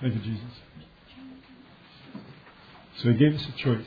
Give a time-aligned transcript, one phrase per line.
[0.00, 0.44] Thank you, Jesus.
[2.98, 3.86] So he gave us a choice.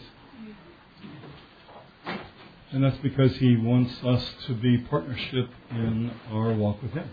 [2.72, 7.10] And that's because he wants us to be partnership in our walk with him.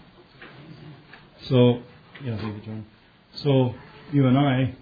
[1.45, 1.82] So,
[2.22, 2.87] yeah, David John.
[3.35, 3.74] So,
[4.13, 4.74] you and I,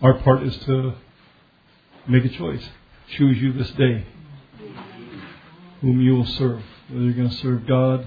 [0.00, 0.94] our part is to
[2.08, 2.64] make a choice.
[3.16, 4.06] Choose you this day
[5.80, 6.62] whom you will serve.
[6.88, 8.06] Whether you're going to serve God,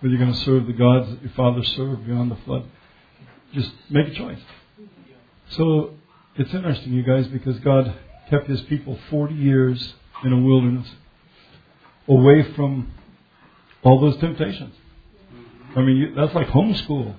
[0.00, 2.64] whether you're going to serve the gods that your father served beyond the flood.
[3.52, 4.38] Just make a choice.
[5.50, 5.94] So,
[6.36, 7.92] it's interesting, you guys, because God
[8.28, 10.88] kept his people 40 years in a wilderness,
[12.08, 12.92] away from
[13.82, 14.74] all those temptations.
[15.76, 17.14] I mean, you, that's like homeschool.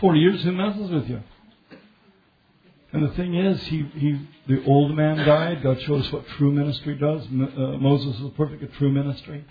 [0.00, 1.22] Forty years, who messes with you?
[2.92, 5.62] And the thing is, he, he, the old man died.
[5.62, 7.22] God showed us what true ministry does.
[7.24, 9.44] Uh, Moses was perfect at true ministry.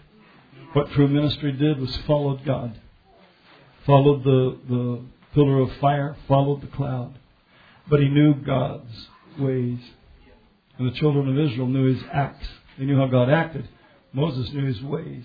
[0.76, 2.78] What true ministry did was followed God,
[3.86, 5.02] followed the, the
[5.34, 7.18] pillar of fire, followed the cloud.
[7.90, 9.08] But he knew God's
[9.40, 9.80] ways.
[10.78, 12.46] And the children of Israel knew his acts.
[12.78, 13.70] They knew how God acted.
[14.12, 15.24] Moses knew his ways.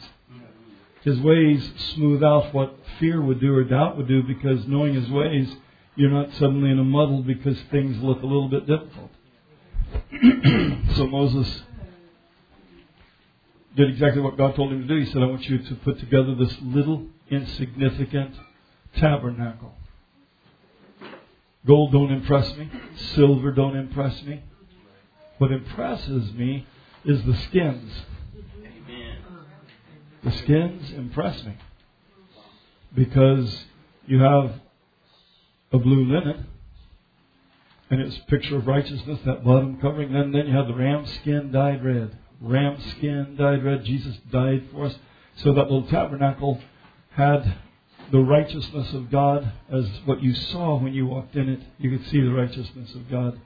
[1.03, 5.11] His ways smooth out what fear would do or doubt would do because knowing his
[5.11, 5.53] ways,
[5.97, 9.11] you're not suddenly in a muddle because things look a little bit difficult.
[10.95, 11.63] so Moses
[13.77, 15.01] did exactly what God told him to do.
[15.01, 18.35] He said, I want you to put together this little insignificant
[18.97, 19.75] tabernacle.
[21.67, 22.71] Gold don't impress me.
[23.15, 24.43] Silver don't impress me.
[25.39, 26.67] What impresses me
[27.05, 27.93] is the skins.
[30.23, 31.57] The skins impress me.
[32.95, 33.65] Because
[34.07, 34.53] you have
[35.73, 36.47] a blue linen,
[37.91, 41.07] and it's a picture of righteousness, that bottom covering, and then you have the ram
[41.07, 42.19] skin dyed red.
[42.41, 43.85] Ram skin dyed red.
[43.85, 44.95] Jesus died for us.
[45.37, 46.61] So that little tabernacle
[47.13, 47.59] had
[48.11, 51.61] the righteousness of God as what you saw when you walked in it.
[51.79, 53.41] You could see the righteousness of God.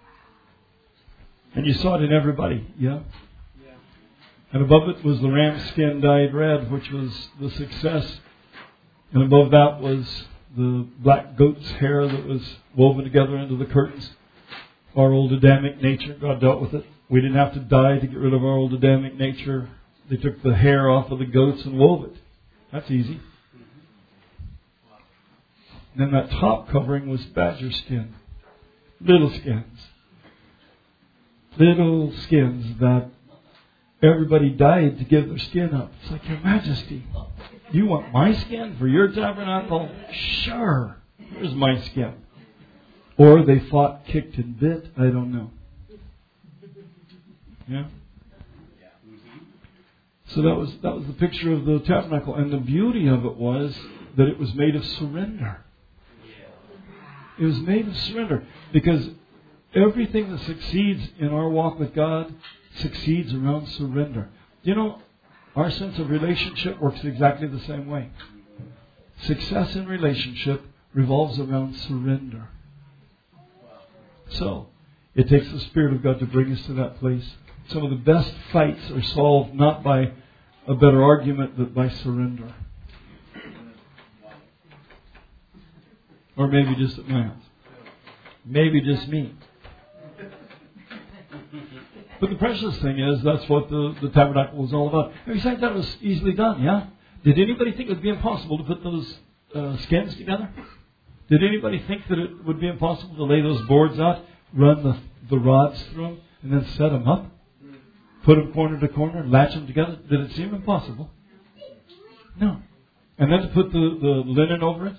[1.54, 3.00] And you saw it in everybody, yeah?
[4.52, 8.20] And above it was the ram skin dyed red, which was the success.
[9.12, 10.24] And above that was
[10.56, 12.42] the black goat's hair that was
[12.76, 14.08] woven together into the curtains.
[14.96, 16.86] Our old Adamic nature, God dealt with it.
[17.14, 19.68] We didn't have to die to get rid of our old Adamic nature.
[20.10, 22.16] They took the hair off of the goats and wove it.
[22.72, 23.20] That's easy.
[25.92, 28.16] And then that top covering was badger skin.
[29.00, 29.78] Little skins.
[31.56, 33.10] Little skins that
[34.02, 35.92] everybody died to give their skin up.
[36.02, 37.06] It's like, Your Majesty,
[37.70, 39.88] you want my skin for your tabernacle?
[40.10, 40.96] Sure.
[41.18, 42.14] Here's my skin.
[43.16, 44.88] Or they fought, kicked, and bit.
[44.96, 45.52] I don't know.
[47.68, 47.84] Yeah?
[50.28, 53.36] So that was that was the picture of the tabernacle, and the beauty of it
[53.36, 53.74] was
[54.16, 55.64] that it was made of surrender.
[57.38, 58.46] It was made of surrender.
[58.72, 59.08] Because
[59.74, 62.34] everything that succeeds in our walk with God
[62.76, 64.28] succeeds around surrender.
[64.62, 65.02] You know,
[65.56, 68.10] our sense of relationship works exactly the same way.
[69.22, 72.48] Success in relationship revolves around surrender.
[74.30, 74.68] So,
[75.14, 77.28] it takes the Spirit of God to bring us to that place.
[77.68, 80.12] Some of the best fights are solved not by
[80.66, 82.52] a better argument, but by surrender.
[86.36, 87.42] Or maybe just at my house.
[88.44, 89.34] Maybe just me.
[92.20, 95.12] But the precious thing is, that's what the, the tabernacle was all about.
[95.26, 96.86] And think that was easily done, yeah?
[97.24, 99.14] Did anybody think it would be impossible to put those
[99.54, 100.50] uh, skins together?
[101.28, 104.98] Did anybody think that it would be impossible to lay those boards out, run the,
[105.30, 107.33] the rods through them, and then set them up?
[108.24, 109.98] Put them corner to corner, and latch them together?
[110.08, 111.10] Did it seem impossible?
[112.40, 112.62] No.
[113.18, 114.96] And then to put the, the linen over it?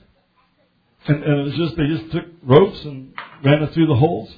[1.08, 3.14] And, and it was just, they just took ropes and
[3.44, 4.34] ran it through the holes,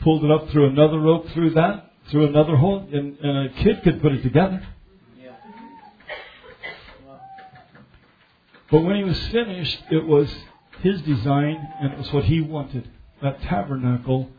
[0.00, 3.82] pulled it up through another rope through that, through another hole, and, and a kid
[3.82, 4.66] could put it together.
[8.70, 10.32] But when he was finished, it was
[10.82, 12.88] his design and it was what he wanted.
[13.20, 14.30] That tabernacle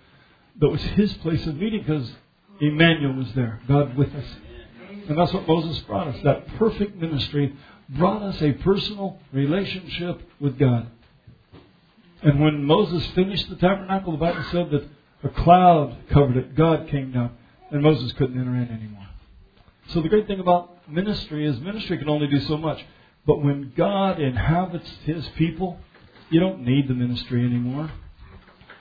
[0.59, 2.11] that was his place of meeting because
[2.61, 4.25] Emmanuel was there, God with us.
[5.09, 6.23] And that's what Moses brought us.
[6.23, 7.55] That perfect ministry
[7.89, 10.87] brought us a personal relationship with God.
[12.21, 14.87] And when Moses finished the tabernacle, the Bible said that
[15.23, 16.55] a cloud covered it.
[16.55, 17.31] God came down,
[17.71, 19.07] and Moses couldn't enter in anymore.
[19.87, 22.79] So the great thing about ministry is ministry can only do so much.
[23.25, 25.79] But when God inhabits his people,
[26.29, 27.91] you don't need the ministry anymore.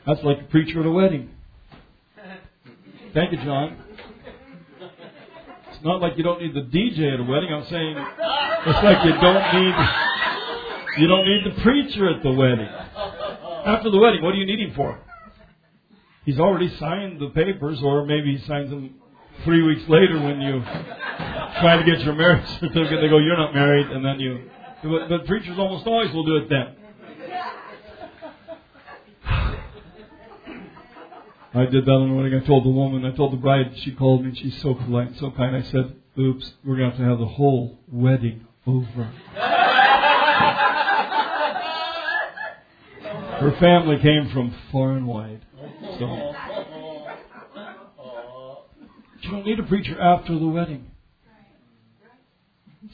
[0.06, 1.30] That's like a preacher at a wedding.
[3.12, 3.76] Thank you, John.
[4.80, 7.52] It's not like you don't need the DJ at a wedding.
[7.52, 7.96] I'm saying
[8.66, 9.74] It's like you don't need
[10.98, 12.68] you don't need the preacher at the wedding.
[13.66, 15.00] After the wedding, what do you need him for?
[16.24, 18.94] He's already signed the papers, or maybe he signs them
[19.44, 20.62] three weeks later when you
[21.60, 23.00] try to get your marriage certificate.
[23.00, 24.50] They go, "You're not married," and then you.
[24.82, 26.76] But, but preachers almost always will do it then.
[31.52, 32.40] I did that on the wedding.
[32.40, 35.08] I told the woman, I told the bride, she called me, and she's so polite
[35.08, 35.56] and so kind.
[35.56, 39.10] I said, "Oops, we're going to have to have the whole wedding over."
[43.40, 45.40] Her family came from far and wide.
[45.98, 46.34] So
[49.22, 50.86] you don't need a preacher after the wedding.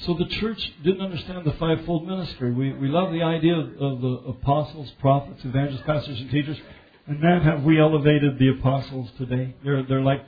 [0.00, 2.52] So the church didn't understand the fivefold ministry.
[2.52, 6.58] We, we love the idea of the apostles, prophets, evangelists, pastors, and teachers.
[7.06, 9.54] And man, have we elevated the apostles today?
[9.64, 10.26] They're, they're like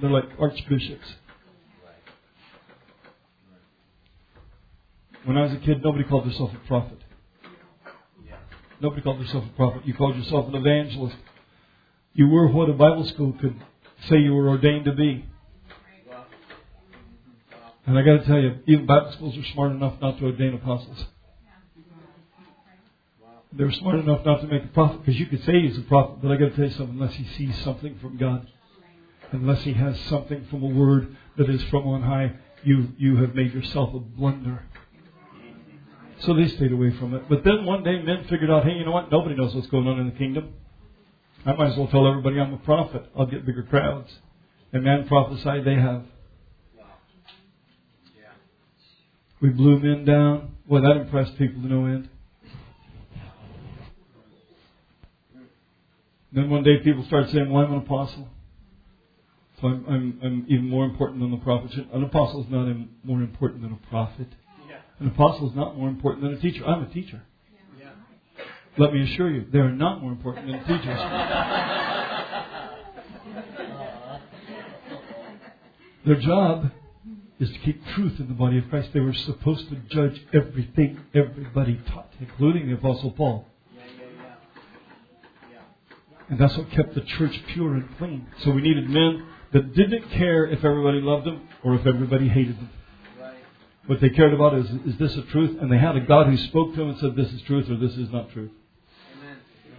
[0.00, 1.14] they're like archbishops.
[5.24, 6.98] When I was a kid, nobody called themselves a prophet.
[8.80, 9.82] Nobody called yourself a prophet.
[9.86, 11.16] You called yourself an evangelist.
[12.14, 13.56] You were what a Bible school could
[14.08, 15.24] say you were ordained to be.
[17.86, 20.54] And I got to tell you, even Bible schools are smart enough not to ordain
[20.54, 21.04] apostles.
[23.52, 26.20] They're smart enough not to make a prophet because you could say he's a prophet,
[26.22, 27.00] but I got to tell you something.
[27.00, 28.46] Unless he sees something from God,
[29.32, 33.34] unless he has something from a word that is from on high, you you have
[33.34, 34.64] made yourself a blunder.
[36.20, 37.28] So they stayed away from it.
[37.28, 39.10] But then one day men figured out, hey, you know what?
[39.10, 40.52] Nobody knows what's going on in the kingdom.
[41.46, 43.04] I might as well tell everybody I'm a prophet.
[43.16, 44.12] I'll get bigger crowds.
[44.72, 46.04] And man prophesied they have.
[49.40, 50.56] We blew men down.
[50.66, 52.08] Well, that impressed people to no end.
[56.32, 58.28] Then one day people started saying, well, I'm an apostle.
[59.60, 61.72] So I'm, I'm, I'm even more important than the prophet.
[61.92, 62.66] An apostle is not
[63.02, 64.28] more important than a prophet.
[65.00, 66.64] An apostle is not more important than a teacher.
[66.66, 67.22] I'm a teacher.
[68.76, 71.00] Let me assure you, they are not more important than teachers.
[76.06, 76.70] Their job
[77.40, 78.90] is to keep truth in the body of Christ.
[78.94, 83.46] They were supposed to judge everything everybody taught, including the Apostle Paul.
[86.30, 88.26] And that's what kept the church pure and clean.
[88.44, 92.58] So we needed men that didn't care if everybody loved them or if everybody hated
[92.58, 92.70] them.
[93.18, 93.34] Right.
[93.86, 95.56] What they cared about is, is this a truth?
[95.60, 97.76] And they had a God who spoke to them and said, this is truth or
[97.76, 98.50] this is not truth.
[99.16, 99.36] Amen.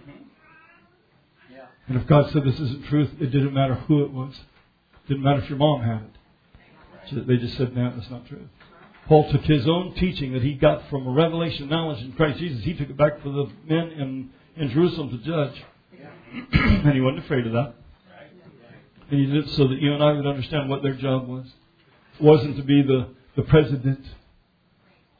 [0.08, 1.54] Mm-hmm.
[1.54, 1.66] Yeah.
[1.86, 4.34] And if God said this isn't truth, it didn't matter who it was.
[4.34, 6.10] It didn't matter if your mom had it.
[7.10, 8.48] So they just said, no, that's not true.
[9.06, 12.62] Paul took his own teaching that he got from a revelation knowledge in Christ Jesus.
[12.64, 15.64] He took it back for the men in, in Jerusalem to judge.
[16.52, 17.74] and he wasn't afraid of that.
[19.10, 21.46] And he did it so that you and I would understand what their job was.
[22.18, 24.04] It wasn't to be the the president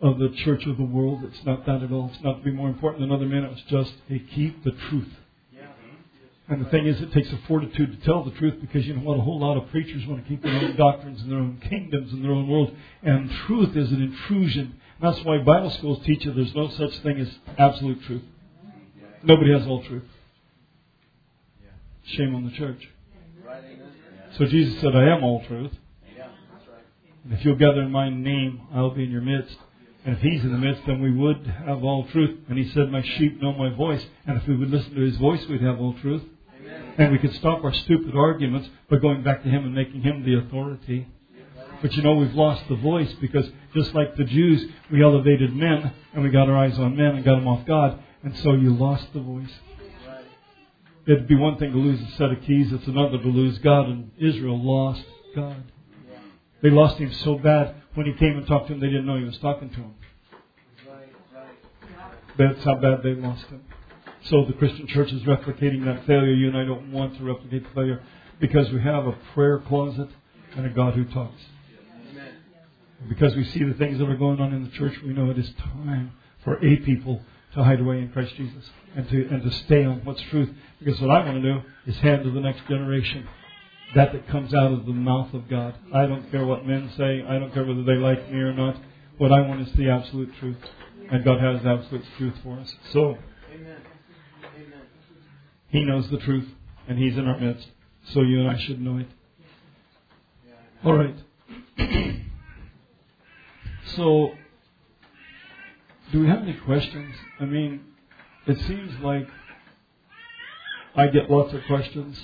[0.00, 1.22] of the church of the world.
[1.24, 2.10] It's not that at all.
[2.12, 3.44] It's not to be more important than other men.
[3.44, 5.12] It was just, to keep the truth.
[6.48, 9.02] And the thing is, it takes a fortitude to tell the truth because you know
[9.02, 9.18] what?
[9.18, 12.12] A whole lot of preachers want to keep their own doctrines and their own kingdoms
[12.12, 12.74] and their own world.
[13.02, 14.80] And truth is an intrusion.
[15.00, 18.22] And that's why Bible schools teach you there's no such thing as absolute truth.
[19.22, 20.02] Nobody has all truth.
[22.04, 22.88] Shame on the church.
[24.38, 25.72] So Jesus said, I am all truth.
[27.24, 29.56] And if you'll gather in my name, I'll be in your midst.
[30.04, 32.38] And if he's in the midst, then we would have all truth.
[32.48, 34.04] And he said, My sheep know my voice.
[34.26, 36.22] And if we would listen to his voice, we'd have all truth.
[36.58, 36.94] Amen.
[36.96, 40.24] And we could stop our stupid arguments by going back to him and making him
[40.24, 41.06] the authority.
[41.82, 45.92] But you know, we've lost the voice because just like the Jews, we elevated men
[46.12, 48.02] and we got our eyes on men and got them off God.
[48.22, 49.52] And so you lost the voice.
[51.06, 53.88] It'd be one thing to lose a set of keys, it's another to lose God.
[53.88, 55.04] And Israel lost
[55.34, 55.62] God.
[56.62, 59.16] They lost him so bad when he came and talked to them, they didn't know
[59.16, 59.94] he was talking to them.
[62.38, 63.62] That's how bad they lost him.
[64.24, 66.32] So the Christian church is replicating that failure.
[66.32, 68.02] You and I don't want to replicate the failure
[68.38, 70.08] because we have a prayer closet
[70.56, 71.40] and a God who talks.
[73.08, 75.38] Because we see the things that are going on in the church, we know it
[75.38, 76.12] is time
[76.44, 77.22] for a people
[77.54, 78.64] to hide away in Christ Jesus
[78.96, 80.50] and to and to stay on what's truth.
[80.78, 83.28] Because what I want to do is hand to the next generation
[83.94, 85.74] that that comes out of the mouth of God.
[85.92, 87.24] I don't care what men say.
[87.28, 88.76] I don't care whether they like me or not.
[89.18, 90.56] What I want is the absolute truth.
[91.10, 92.72] And God has absolute truth for us.
[92.92, 93.18] So,
[93.52, 93.76] Amen.
[95.68, 96.48] He knows the truth,
[96.88, 97.66] and He's in our midst.
[98.12, 99.08] So you and I should know it.
[100.84, 101.14] All right.
[103.96, 104.30] so,
[106.12, 107.14] do we have any questions?
[107.38, 107.80] I mean,
[108.46, 109.28] it seems like
[110.96, 112.18] I get lots of questions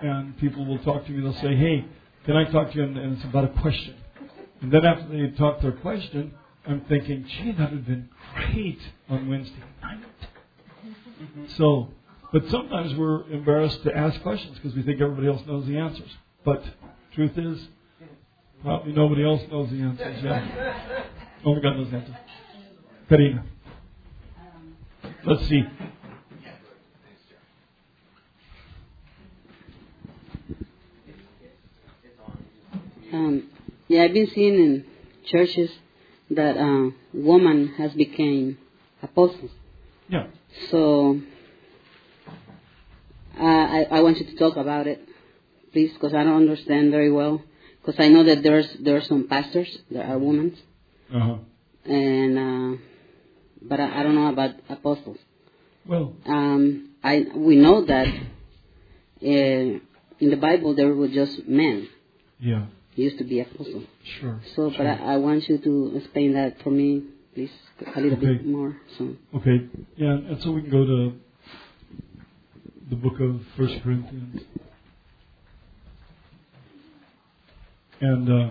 [0.00, 1.20] and people will talk to me.
[1.20, 1.84] They'll say, "Hey,
[2.24, 3.94] can I talk to you?" And, it's about a question.
[4.60, 6.34] And then after they talked their question,
[6.66, 10.04] I'm thinking, gee, that would have been great on Wednesday night.
[11.56, 11.88] So,
[12.32, 16.10] but sometimes we're embarrassed to ask questions because we think everybody else knows the answers.
[16.44, 16.62] But
[17.14, 17.68] truth is,
[18.62, 20.22] probably nobody else knows the answers.
[20.22, 21.04] Yeah.
[21.44, 22.16] Only God knows the answers.
[23.08, 23.44] Karina.
[25.24, 25.64] Let's see.
[33.12, 33.48] Um,
[33.88, 34.84] yeah, I've been seeing in
[35.24, 35.70] churches
[36.30, 38.58] that uh, woman has become
[39.02, 39.50] apostles.
[40.08, 40.26] Yeah.
[40.70, 41.20] So
[43.38, 45.06] uh, I, I want you to talk about it,
[45.72, 47.42] please, because I don't understand very well.
[47.84, 50.54] Because I know that there's there are some pastors that are women,
[51.14, 51.36] Uh-huh.
[51.86, 52.82] and uh,
[53.62, 55.18] but I, I don't know about apostles.
[55.86, 59.26] Well, Um, I we know that uh,
[60.20, 61.88] in the Bible there were just men
[62.40, 63.84] yeah, used to be apostles.
[64.20, 64.40] sure.
[64.54, 64.86] So, but.
[64.86, 67.02] I, I want you to explain that for me,
[67.34, 67.50] please,
[67.96, 68.76] a little bit more.
[68.96, 71.12] So, Okay, yeah, and so we can go to
[72.90, 74.42] the book of First Corinthians.
[78.00, 78.50] And uh,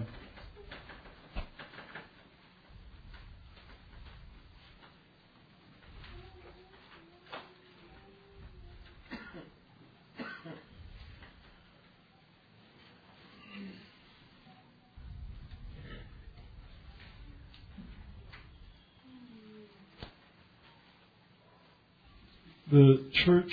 [22.78, 23.52] the church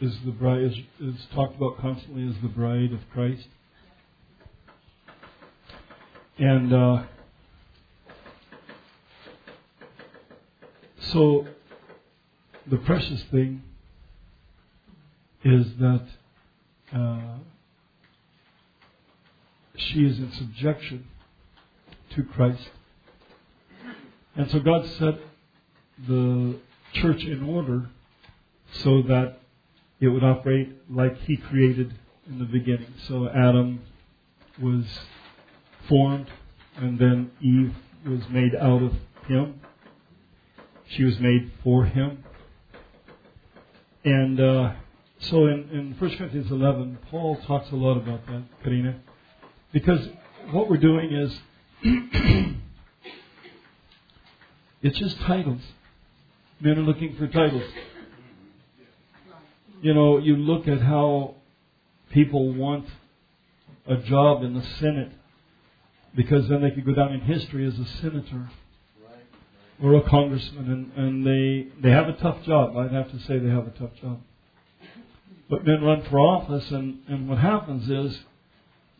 [0.00, 3.46] is the bride is, is talked about constantly as the bride of Christ.
[6.38, 7.02] And uh,
[11.12, 11.46] so
[12.66, 13.62] the precious thing
[15.44, 16.06] is that
[16.94, 17.36] uh,
[19.76, 21.06] she is in subjection
[22.14, 22.70] to Christ.
[24.34, 25.16] And so God set
[26.08, 26.56] the
[26.94, 27.90] church in order
[28.72, 29.38] so that
[30.00, 31.94] it would operate like He created
[32.28, 32.94] in the beginning.
[33.06, 33.80] So Adam
[34.60, 34.84] was
[35.88, 36.28] formed,
[36.76, 37.74] and then Eve
[38.06, 38.92] was made out of
[39.26, 39.60] him.
[40.88, 42.24] She was made for him.
[44.04, 44.72] And uh,
[45.20, 49.00] so in, in 1 Corinthians 11, Paul talks a lot about that, Karina,
[49.72, 50.08] because
[50.50, 51.38] what we're doing is
[54.82, 55.62] it's just titles.
[56.60, 57.62] Men are looking for titles.
[59.82, 61.34] You know, you look at how
[62.12, 62.86] people want
[63.88, 65.10] a job in the Senate
[66.14, 68.48] because then they could go down in history as a senator
[69.82, 72.76] or a congressman, and, and they they have a tough job.
[72.76, 74.20] I'd have to say they have a tough job.
[75.50, 78.20] But men run for office, and, and what happens is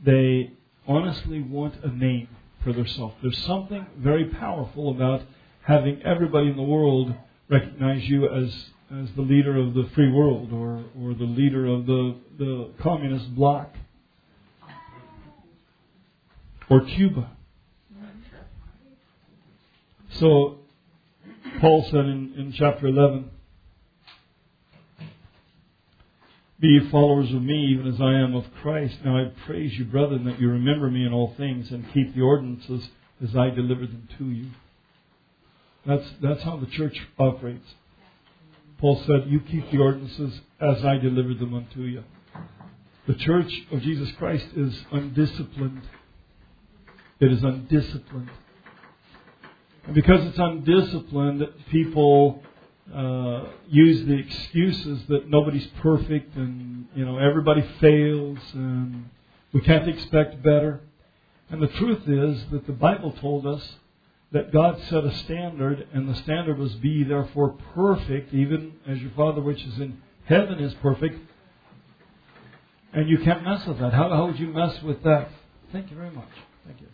[0.05, 0.51] they
[0.89, 2.27] honestly want a name
[2.65, 3.15] for themselves.
[3.23, 5.23] There's something very powerful about
[5.63, 7.15] having everybody in the world
[7.49, 8.53] recognize you as
[9.01, 13.35] as the leader of the free world or, or the leader of the, the communist
[13.35, 13.75] bloc
[16.69, 17.31] or Cuba.
[20.19, 20.59] So,
[21.61, 23.31] Paul said in, in chapter 11,
[26.61, 28.99] Be followers of me, even as I am of Christ.
[29.05, 32.21] Now I praise you, brethren, that you remember me in all things and keep the
[32.21, 32.89] ordinances
[33.23, 34.51] as I delivered them to you.
[35.87, 37.67] That's, that's how the church operates.
[38.83, 42.03] Paul said, You keep the ordinances as I delivered them unto you.
[43.07, 45.83] The church of Jesus Christ is undisciplined.
[47.21, 48.31] It is undisciplined.
[49.85, 52.43] And because it's undisciplined, people
[52.93, 59.09] uh, use the excuses that nobody's perfect and you know everybody fails and
[59.53, 60.81] we can't expect better.
[61.51, 63.77] And the truth is that the Bible told us
[64.33, 69.11] that God set a standard, and the standard was be therefore perfect, even as your
[69.13, 71.19] Father which is in heaven is perfect.
[72.95, 73.93] And you can't mess with that.
[73.93, 75.29] How, how would you mess with that?
[75.71, 76.29] Thank you very much.
[76.67, 76.87] Thank you.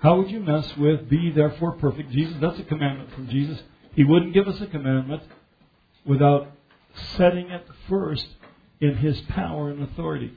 [0.00, 2.10] How would you mess with be therefore perfect?
[2.12, 3.60] Jesus, that's a commandment from Jesus.
[3.94, 5.22] He wouldn't give us a commandment
[6.04, 6.52] without
[7.16, 8.26] setting it first
[8.80, 10.32] in His power and authority.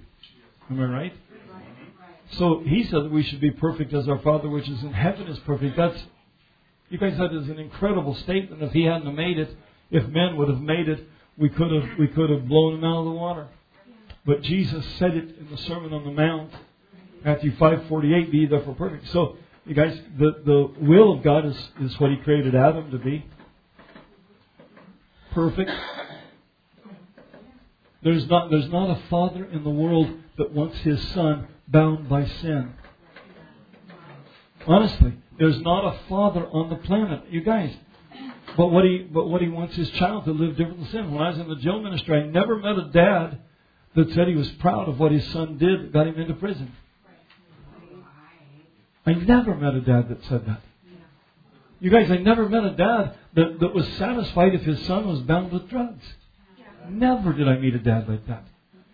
[0.70, 1.14] Am I right?
[2.38, 5.28] So He said that we should be perfect as our Father which is in heaven
[5.28, 5.78] is perfect.
[5.78, 6.02] That's
[6.90, 8.62] you guys that is an incredible statement.
[8.62, 9.56] If He hadn't made it,
[9.90, 11.08] if men would have made it,
[11.38, 13.48] we could have we could have blown him out of the water.
[14.26, 16.52] But Jesus said it in the Sermon on the Mount,
[17.24, 18.32] Matthew five forty eight.
[18.32, 19.08] Be therefore perfect.
[19.10, 22.98] So you guys, the the will of God is is what He created Adam to
[22.98, 23.26] be.
[25.32, 25.72] Perfect.
[28.04, 32.26] There's not there's not a father in the world that wants his son bound by
[32.26, 32.74] sin.
[34.68, 37.74] Honestly, there's not a father on the planet, you guys.
[38.58, 41.12] But what he but what he wants his child to live different than sin.
[41.12, 43.40] When I was in the jail ministry, I never met a dad
[43.96, 46.72] that said he was proud of what his son did that got him into prison.
[49.06, 50.62] I never met a dad that said that.
[51.80, 55.22] You guys, I never met a dad that, that was satisfied if his son was
[55.22, 56.04] bound with drugs.
[56.88, 58.46] Never did I meet a dad like that.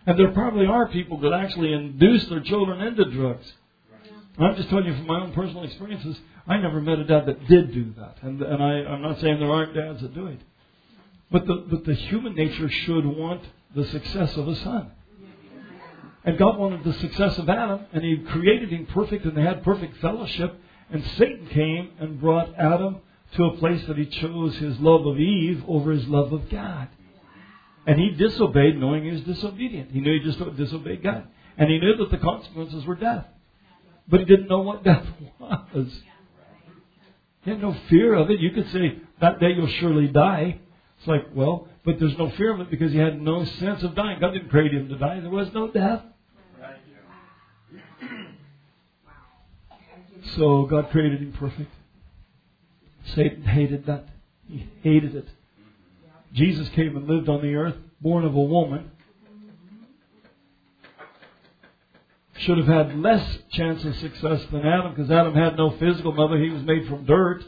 [0.08, 3.46] And there probably are people that actually induce their children into drugs.
[4.38, 7.46] I'm just telling you from my own personal experiences, I never met a dad that
[7.46, 8.16] did do that.
[8.22, 10.40] And, and I, I'm not saying there aren't dads that do it.
[11.30, 13.42] But the, but the human nature should want
[13.74, 14.92] the success of a son.
[16.24, 19.62] And God wanted the success of Adam, and He created him perfect, and they had
[19.62, 20.58] perfect fellowship.
[20.90, 23.02] And Satan came and brought Adam
[23.36, 26.88] to a place that he chose his love of Eve over his love of God.
[27.88, 29.90] And he disobeyed knowing he was disobedient.
[29.90, 31.26] He knew he just disobeyed God.
[31.56, 33.24] And he knew that the consequences were death.
[34.06, 35.06] But he didn't know what death
[35.40, 36.02] was.
[37.44, 38.40] He had no fear of it.
[38.40, 40.60] You could say, that day you'll surely die.
[40.98, 43.94] It's like, well, but there's no fear of it because he had no sense of
[43.94, 44.20] dying.
[44.20, 45.20] God didn't create him to die.
[45.20, 46.02] There was no death.
[50.36, 51.72] So God created him perfect.
[53.14, 54.08] Satan hated that.
[54.46, 55.28] He hated it.
[56.32, 58.90] Jesus came and lived on the earth, born of a woman.
[62.38, 66.38] Should have had less chance of success than Adam because Adam had no physical mother.
[66.38, 67.42] He was made from dirt.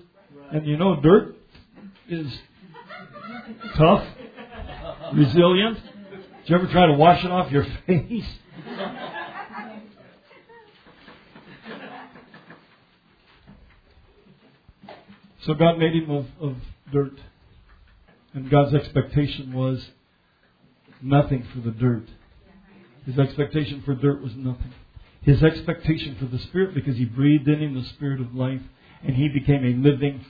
[0.53, 1.37] And you know, dirt
[2.09, 2.27] is
[3.77, 4.05] tough,
[5.13, 5.79] resilient.
[5.81, 8.27] Did you ever try to wash it off your face?
[15.43, 16.57] So God made him of, of
[16.93, 17.15] dirt.
[18.35, 19.91] And God's expectation was
[21.03, 22.07] nothing for the dirt.
[23.07, 24.73] His expectation for dirt was nothing.
[25.23, 28.63] His expectation for the Spirit, because He breathed in him the Spirit of life,
[29.03, 30.25] and he became a living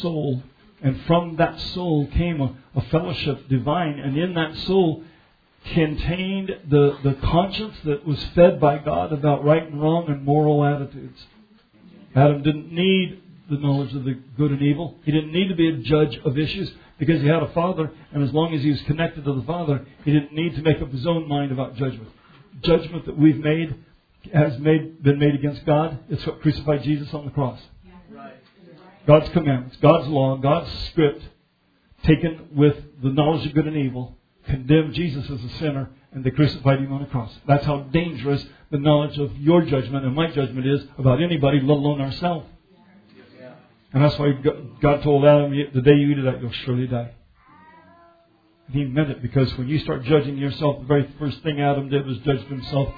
[0.00, 0.42] soul.
[0.82, 5.02] And from that soul came a, a fellowship divine, and in that soul
[5.72, 10.64] contained the, the conscience that was fed by God about right and wrong and moral
[10.64, 11.18] attitudes.
[12.14, 14.96] Adam didn't need the knowledge of the good and evil.
[15.04, 16.72] He didn't need to be a judge of issues
[17.04, 19.86] because he had a father, and as long as he was connected to the father,
[20.04, 22.08] he didn't need to make up his own mind about judgment.
[22.62, 23.74] Judgment that we've made
[24.32, 25.98] has made, been made against God.
[26.08, 27.60] It's what crucified Jesus on the cross.
[29.06, 31.22] God's commandments, God's law, God's script,
[32.04, 36.30] taken with the knowledge of good and evil, condemned Jesus as a sinner, and they
[36.30, 37.30] crucified him on the cross.
[37.46, 41.76] That's how dangerous the knowledge of your judgment and my judgment is about anybody, let
[41.76, 42.46] alone ourselves.
[43.94, 44.32] And that's why
[44.82, 47.12] God told Adam, the day you eat of that, you'll surely die.
[48.66, 51.88] And he meant it because when you start judging yourself, the very first thing Adam
[51.88, 52.92] did was judge himself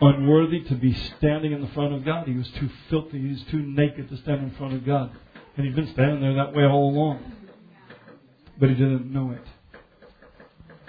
[0.00, 2.26] unworthy to be standing in the front of God.
[2.26, 5.10] He was too filthy, he was too naked to stand in front of God.
[5.58, 7.32] And he'd been standing there that way all along.
[8.58, 9.42] But he didn't know it.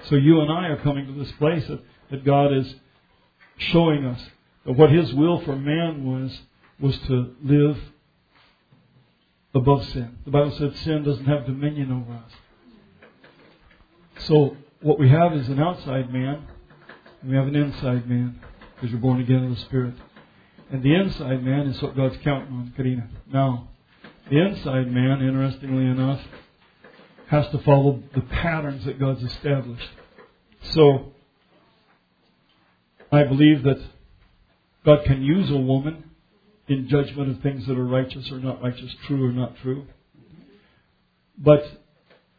[0.07, 2.73] So you and I are coming to this place that, that God is
[3.57, 4.21] showing us
[4.65, 6.39] that what his will for man was
[6.79, 7.77] was to live
[9.53, 10.17] above sin.
[10.25, 12.31] The Bible said sin doesn't have dominion over us.
[14.25, 16.47] So what we have is an outside man,
[17.21, 18.39] and we have an inside man,
[18.75, 19.95] because you're born again of the Spirit.
[20.71, 23.09] And the inside man is what God's counting on, Karina.
[23.31, 23.69] Now,
[24.29, 26.21] the inside man, interestingly enough,
[27.27, 29.89] has to follow the patterns that God's established.
[30.71, 31.13] So,
[33.11, 33.81] I believe that
[34.85, 36.10] God can use a woman
[36.67, 39.85] in judgment of things that are righteous or not righteous, true or not true.
[41.37, 41.63] But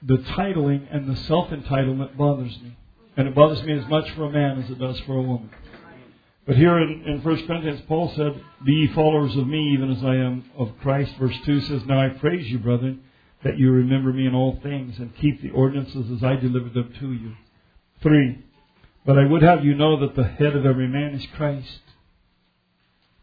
[0.03, 2.77] the titling and the self entitlement bothers me.
[3.17, 5.51] And it bothers me as much for a man as it does for a woman.
[6.47, 10.03] But here in, in 1 Corinthians, Paul said, Be ye followers of me, even as
[10.03, 11.15] I am of Christ.
[11.19, 13.03] Verse 2 says, Now I praise you, brethren,
[13.45, 16.93] that you remember me in all things, and keep the ordinances as I delivered them
[16.99, 17.35] to you.
[18.03, 18.45] 3.
[19.05, 21.81] But I would have you know that the head of every man is Christ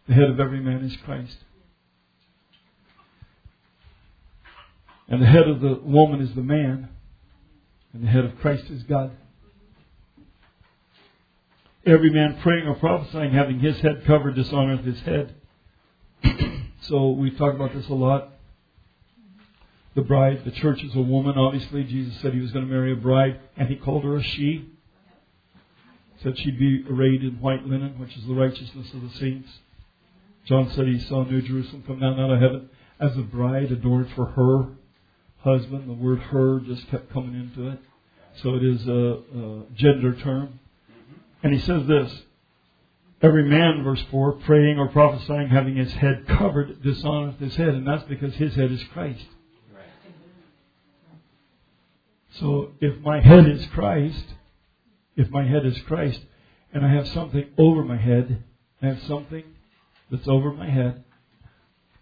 [0.10, 1.38] the head of every man is Christ.
[5.08, 6.90] And the head of the woman is the man.
[7.94, 9.12] And the head of Christ is God.
[11.86, 15.36] Every man praying or prophesying, having his head covered, dishonoreth his head.
[16.82, 18.30] so we talk about this a lot.
[19.94, 21.38] The bride, the church is a woman.
[21.38, 24.24] Obviously, Jesus said he was going to marry a bride, and he called her a
[24.24, 24.72] she.
[26.24, 29.50] Said she'd be arrayed in white linen, which is the righteousness of the saints.
[30.46, 34.12] John said he saw New Jerusalem come down out of heaven as a bride adorned
[34.16, 34.70] for her
[35.40, 35.90] husband.
[35.90, 37.80] The word her just kept coming into it.
[38.42, 40.60] So it is a, a gender term.
[41.44, 42.22] And he says this
[43.22, 47.86] Every man, verse 4, praying or prophesying, having his head covered, dishonoreth his head, and
[47.86, 49.26] that's because his head is Christ.
[52.40, 54.24] So if my head is Christ,
[55.18, 56.22] if my head is Christ,
[56.72, 58.44] and I have something over my head,
[58.82, 59.44] I have something
[60.12, 61.04] that's over my head,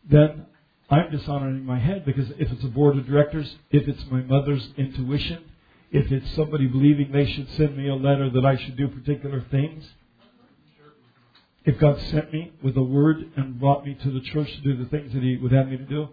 [0.10, 0.46] then
[0.90, 4.70] I'm dishonoring my head because if it's a board of directors, if it's my mother's
[4.78, 5.44] intuition,
[5.92, 9.46] if it's somebody believing they should send me a letter that I should do particular
[9.52, 9.86] things,
[11.66, 14.78] if God sent me with a word and brought me to the church to do
[14.78, 16.08] the things that He would have me to do,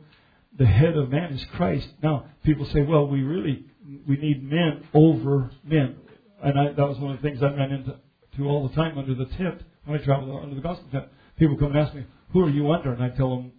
[0.58, 1.88] the head of man is Christ.
[2.02, 3.64] Now, people say, well, we really
[4.08, 5.96] we need men over men,
[6.42, 7.96] and I, that was one of the things I ran into
[8.44, 11.04] all the time under the tent when I traveled under the gospel tent.
[11.38, 13.52] People come and ask me, "Who are you under?" And I tell them,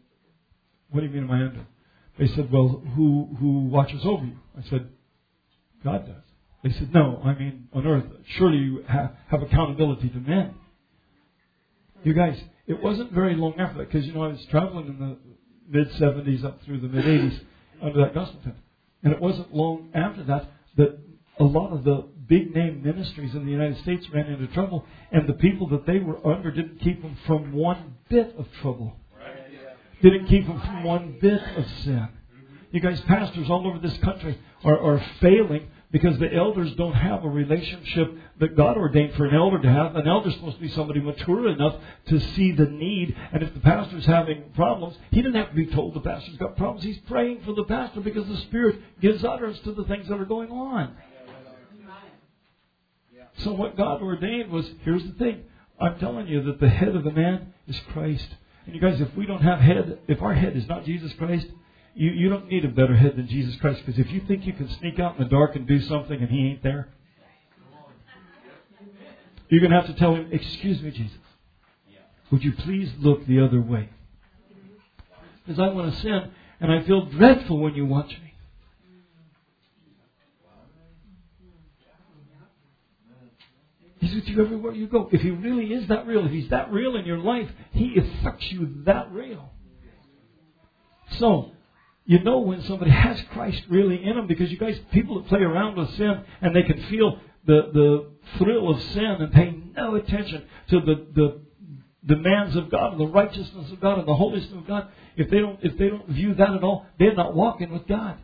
[0.90, 1.66] "What do you mean am I under?"
[2.18, 4.90] They said, "Well, who who watches over you?" I said,
[5.84, 6.24] "God does."
[6.64, 8.06] They said, "No, I mean on earth.
[8.38, 10.56] Surely you have, have accountability to men."
[12.04, 15.00] You guys, it wasn't very long after that because you know I was traveling in
[15.00, 15.18] the
[15.68, 17.40] mid 70s up through the mid 80s
[17.82, 18.56] under that gospel tent.
[19.04, 21.00] And it wasn't long after that that
[21.40, 25.28] a lot of the big name ministries in the United States ran into trouble, and
[25.28, 28.96] the people that they were under didn't keep them from one bit of trouble.
[30.02, 32.10] Didn't keep them from one bit of sin.
[32.72, 37.24] You guys, pastors all over this country are, are failing because the elders don't have
[37.24, 39.96] a relationship that God ordained for an elder to have.
[39.96, 41.76] An elder is supposed to be somebody mature enough
[42.08, 43.16] to see the need.
[43.32, 46.58] And if the pastor's having problems, he doesn't have to be told the pastor's got
[46.58, 46.84] problems.
[46.84, 50.26] He's praying for the pastor because the Spirit gives utterance to the things that are
[50.26, 50.98] going on.
[53.40, 55.44] So what God ordained was, here's the thing.
[55.80, 58.28] I'm telling you that the head of the man is Christ.
[58.66, 61.48] And you guys, if we don't have head, if our head is not Jesus Christ,
[61.94, 64.54] you, you don't need a better head than Jesus Christ because if you think you
[64.54, 66.90] can sneak out in the dark and do something and He ain't there,
[69.50, 71.18] you're going to have to tell Him, Excuse me, Jesus.
[72.32, 73.90] Would you please look the other way?
[75.46, 78.34] Because I want to sin and I feel dreadful when you watch me.
[84.00, 85.10] He's with you everywhere you go.
[85.12, 88.52] If He really is that real, if He's that real in your life, He affects
[88.52, 89.52] you that real.
[91.18, 91.52] So,
[92.06, 95.42] you know when somebody has Christ really in them because you guys, people that play
[95.42, 99.96] around with sin and they can feel the, the thrill of sin and pay no
[99.96, 101.42] attention to the, the
[102.06, 105.40] demands of God and the righteousness of God and the holiness of God, if they
[105.40, 108.18] don't, if they don't view that at all, they're not walking with God.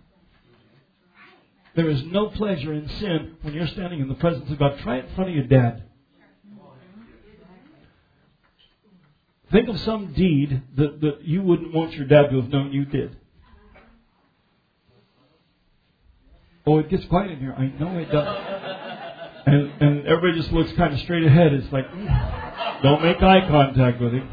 [1.76, 4.80] There is no pleasure in sin when you're standing in the presence of God.
[4.80, 5.84] Try it in front of your dad.
[9.52, 12.86] Think of some deed that, that you wouldn't want your dad to have known you
[12.86, 13.18] did.
[16.66, 17.54] Oh, it gets quiet in here.
[17.54, 18.62] I know it does.
[19.46, 21.54] And, and everybody just looks kind of straight ahead.
[21.54, 24.30] It's like, mm, don't make eye contact with him.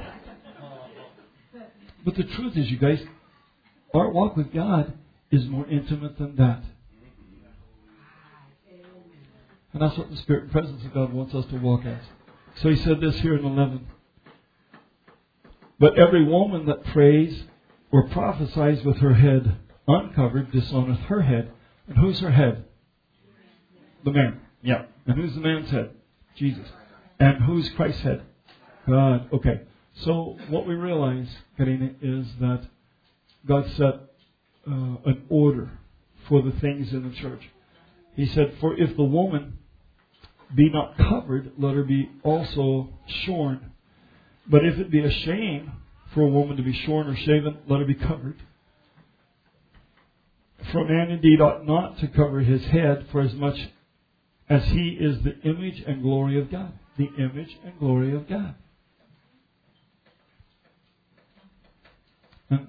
[2.05, 3.03] But the truth is, you guys,
[3.95, 4.93] our walk with God
[5.31, 6.63] is more intimate than that.
[9.79, 12.03] And that's what the Spirit and presence of God wants us to walk as.
[12.57, 13.87] So he said this here in 11.
[15.79, 17.45] But every woman that prays
[17.93, 21.53] or prophesies with her head uncovered dishonoreth her head.
[21.87, 22.65] And who's her head?
[24.05, 24.41] The man.
[24.63, 24.87] Yeah.
[25.07, 25.91] And who's the man's head?
[26.35, 26.67] Jesus.
[27.21, 28.23] And who's Christ's head?
[28.85, 29.33] God.
[29.33, 29.61] Okay.
[30.01, 32.67] So what we realize, Karina, is that
[33.47, 33.95] God set
[34.67, 35.71] uh, an order
[36.29, 37.49] for the things in the church.
[38.17, 39.58] He said, For if the woman
[40.55, 42.89] be not covered, let her be also
[43.25, 43.73] shorn.
[44.47, 45.73] But if it be a shame
[46.15, 48.37] for a woman to be shorn or shaven, let her be covered.
[50.73, 53.59] For a man indeed ought not to cover his head, for as much
[54.49, 56.73] as he is the image and glory of God.
[56.97, 58.55] The image and glory of God.
[62.51, 62.69] And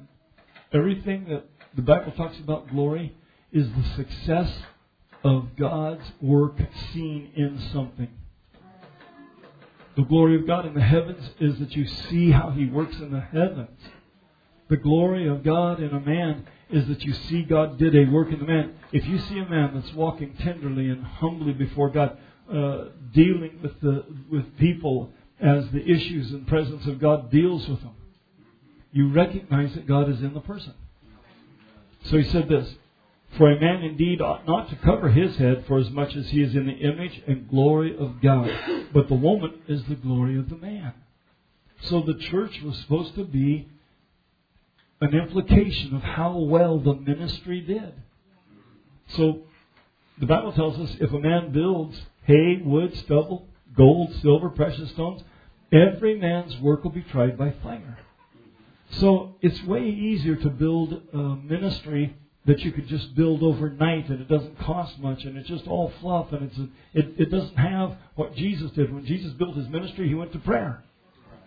[0.74, 3.16] everything that the Bible talks about glory
[3.52, 4.52] is the success
[5.24, 6.58] of God's work
[6.94, 8.10] seen in something.
[9.96, 13.12] The glory of God in the heavens is that you see how He works in
[13.12, 13.78] the heavens.
[14.70, 18.32] The glory of God in a man is that you see God did a work
[18.32, 18.76] in the man.
[18.92, 22.18] If you see a man that's walking tenderly and humbly before God,
[22.50, 27.82] uh, dealing with the with people as the issues and presence of God deals with
[27.82, 27.96] them,
[28.92, 30.74] you recognize that God is in the person.
[32.06, 32.74] So he said this.
[33.38, 36.42] For a man indeed ought not to cover his head, for as much as he
[36.42, 38.50] is in the image and glory of God.
[38.94, 40.94] But the woman is the glory of the man.
[41.84, 43.68] So the church was supposed to be
[45.02, 47.94] an implication of how well the ministry did.
[49.10, 49.44] So
[50.20, 55.24] the Bible tells us if a man builds hay, wood, stubble, gold, silver, precious stones,
[55.72, 58.00] every man's work will be tried by fire.
[58.92, 64.22] So it's way easier to build a ministry that you could just build overnight and
[64.22, 67.56] it doesn't cost much and it's just all fluff and it's a, it, it doesn't
[67.56, 68.94] have what Jesus did.
[68.94, 70.84] When Jesus built his ministry, he went to prayer.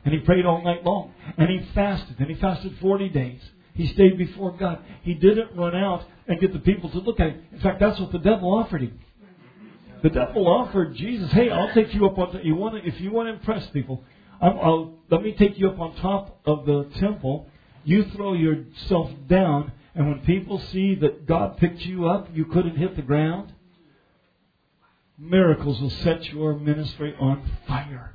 [0.05, 1.15] And he prayed all night long.
[1.39, 2.17] And he fasted.
[2.19, 3.41] And he fasted 40 days.
[3.75, 4.81] He stayed before God.
[5.03, 7.43] He didn't run out and get the people to look at him.
[7.53, 8.99] In fact, that's what the devil offered him.
[10.03, 12.41] The devil offered Jesus, "Hey, I'll take you up on.
[12.43, 14.03] You want to, if you want to impress people,
[14.41, 17.47] I'll, I'll, let me take you up on top of the temple.
[17.85, 22.77] You throw yourself down, and when people see that God picked you up, you couldn't
[22.77, 23.53] hit the ground.
[25.19, 28.15] Miracles will set your ministry on fire.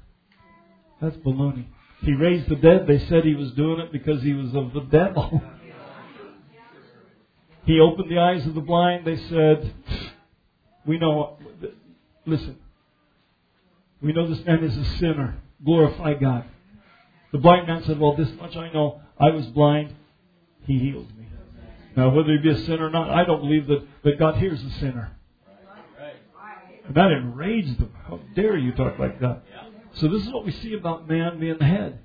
[1.02, 1.66] That's baloney.
[2.02, 2.88] He raised the dead.
[2.88, 5.42] They said he was doing it because he was of the devil.
[7.66, 9.06] he opened the eyes of the blind.
[9.06, 9.74] They said,
[10.86, 11.38] We know,
[12.26, 12.58] listen,
[14.02, 15.38] we know this man is a sinner.
[15.64, 16.46] Glorify God.
[17.32, 19.02] The blind man said, Well, this much I know.
[19.20, 19.96] I was blind.
[20.66, 21.12] He healed.
[21.98, 24.62] Now, whether he be a sinner or not, I don't believe that, that God hears
[24.64, 25.18] a sinner.
[26.86, 27.92] And that enraged them.
[28.08, 29.42] How dare you talk like that?
[29.94, 32.00] So this is what we see about man being the head.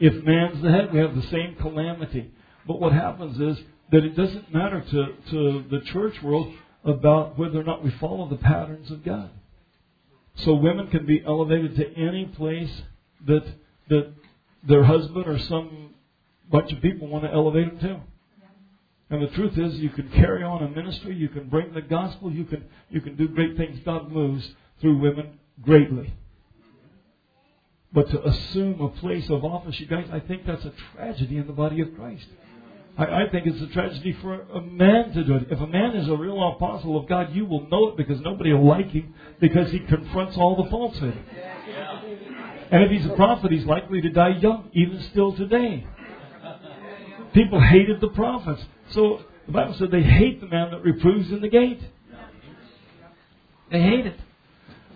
[0.00, 2.30] If man's the head, we have the same calamity.
[2.66, 6.52] But what happens is that it doesn't matter to, to the church world
[6.84, 9.30] about whether or not we follow the patterns of God.
[10.44, 12.82] So women can be elevated to any place
[13.26, 13.44] that
[13.88, 14.12] that
[14.62, 15.94] their husband or some
[16.50, 18.00] bunch of people want to elevate them to.
[19.10, 22.30] And the truth is, you can carry on a ministry, you can bring the gospel,
[22.30, 23.78] you can you can do great things.
[23.84, 24.46] God moves
[24.80, 26.12] through women greatly.
[27.92, 31.46] But to assume a place of office, you guys, I think that's a tragedy in
[31.46, 32.26] the body of Christ.
[32.98, 35.46] I, I think it's a tragedy for a man to do it.
[35.50, 38.52] If a man is a real apostle of God, you will know it because nobody
[38.52, 41.18] will like him because he confronts all the falsehood.
[42.70, 45.86] And if he's a prophet, he's likely to die young, even still today.
[47.32, 48.62] People hated the prophets.
[48.90, 51.80] So the Bible said they hate the man that reproves in the gate.
[53.70, 54.18] They hate it.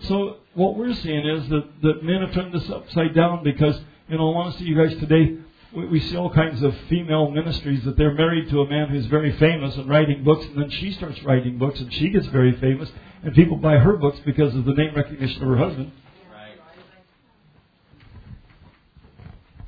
[0.03, 3.79] So what we're seeing is that, that men have turned this upside down because,
[4.09, 5.39] in all honesty, you guys today,
[5.75, 9.07] we, we see all kinds of female ministries that they're married to a man who's
[9.07, 12.59] very famous and writing books, and then she starts writing books and she gets very
[12.61, 12.91] famous,
[13.23, 15.93] and people buy her books because of the name recognition of her husband.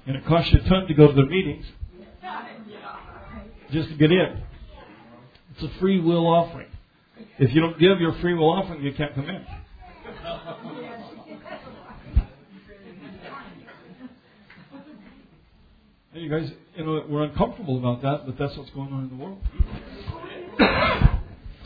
[0.06, 1.64] And it costs you a ton to go to the meetings
[3.70, 4.42] just to get in.
[5.54, 6.68] It's a free will offering.
[7.38, 9.46] If you don't give your free will offering, you can't come in.
[16.12, 19.08] Hey, you guys, you know, we're uncomfortable about that, but that's what's going on in
[19.10, 19.38] the world.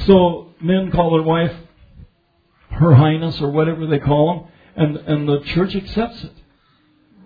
[0.06, 1.54] so men call their wife
[2.70, 6.32] Her Highness or whatever they call them, and and the church accepts it.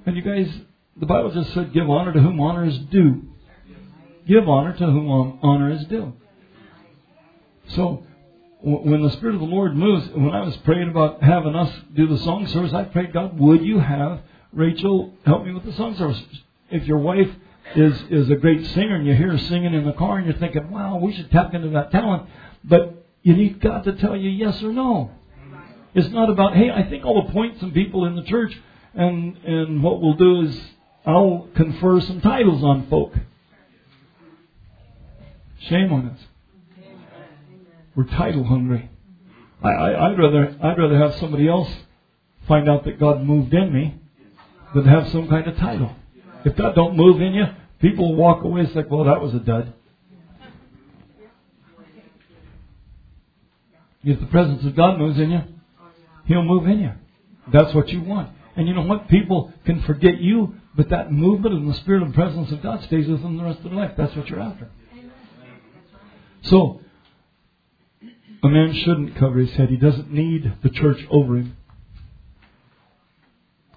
[0.06, 0.52] And you guys,
[0.96, 3.31] the Bible just said, "Give honor to whom honor is due."
[4.32, 6.14] Give honor to whom honor is due.
[7.68, 8.02] So
[8.62, 12.06] when the Spirit of the Lord moves, when I was praying about having us do
[12.06, 14.20] the song service, I prayed, God, would you have
[14.54, 16.22] Rachel help me with the song service?
[16.70, 17.28] If your wife
[17.76, 20.38] is, is a great singer and you hear her singing in the car and you're
[20.38, 22.26] thinking, wow, we should tap into that talent,
[22.64, 25.10] but you need God to tell you yes or no.
[25.94, 28.58] It's not about, hey, I think I'll appoint some people in the church
[28.94, 30.58] and, and what we'll do is
[31.04, 33.12] I'll confer some titles on folk.
[35.68, 36.18] Shame on us.
[37.94, 38.90] We're title hungry.
[39.62, 41.70] I, I, would rather I'd rather have somebody else
[42.48, 43.94] find out that God moved in me
[44.74, 45.94] than have some kind of title.
[46.44, 47.44] If God don't move in you,
[47.80, 49.72] people walk away and say, "Well, that was a dud."
[54.04, 55.42] If the presence of God moves in you,
[56.24, 56.92] He'll move in you.
[57.52, 58.30] That's what you want.
[58.56, 59.08] And you know what?
[59.08, 63.06] People can forget you, but that movement and the spirit and presence of God stays
[63.06, 63.92] with them the rest of their life.
[63.96, 64.68] That's what you're after.
[66.42, 66.80] So,
[68.42, 69.68] a man shouldn't cover his head.
[69.68, 71.56] He doesn't need the church over him.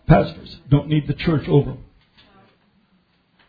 [0.07, 1.83] Pastors don't need the church over them.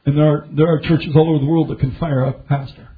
[0.05, 2.42] And there are, there are churches all over the world that can fire up a
[2.48, 2.88] pastor.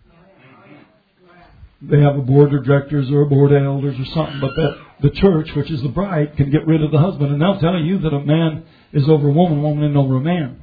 [1.81, 4.77] They have a board of directors or a board of elders or something, but that
[5.01, 7.33] the church, which is the bride, can get rid of the husband.
[7.33, 10.21] And they'll tell you that a man is over a woman, woman is over a
[10.21, 10.63] man.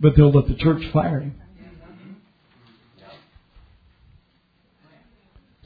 [0.00, 1.40] But they'll let the church fire him.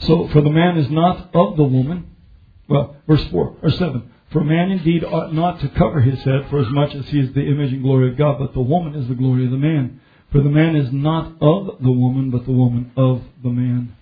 [0.01, 2.11] So, for the man is not of the woman.
[2.69, 4.11] Well, verse 4 or 7.
[4.33, 7.33] For man indeed ought not to cover his head, for as much as he is
[7.33, 10.01] the image and glory of God, but the woman is the glory of the man.
[10.33, 13.97] For the man is not of the woman, but the woman of the man.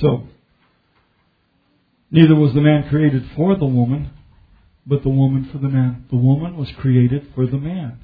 [0.00, 0.24] So,
[2.10, 4.10] neither was the man created for the woman,
[4.86, 6.06] but the woman for the man.
[6.10, 8.00] The woman was created for the man.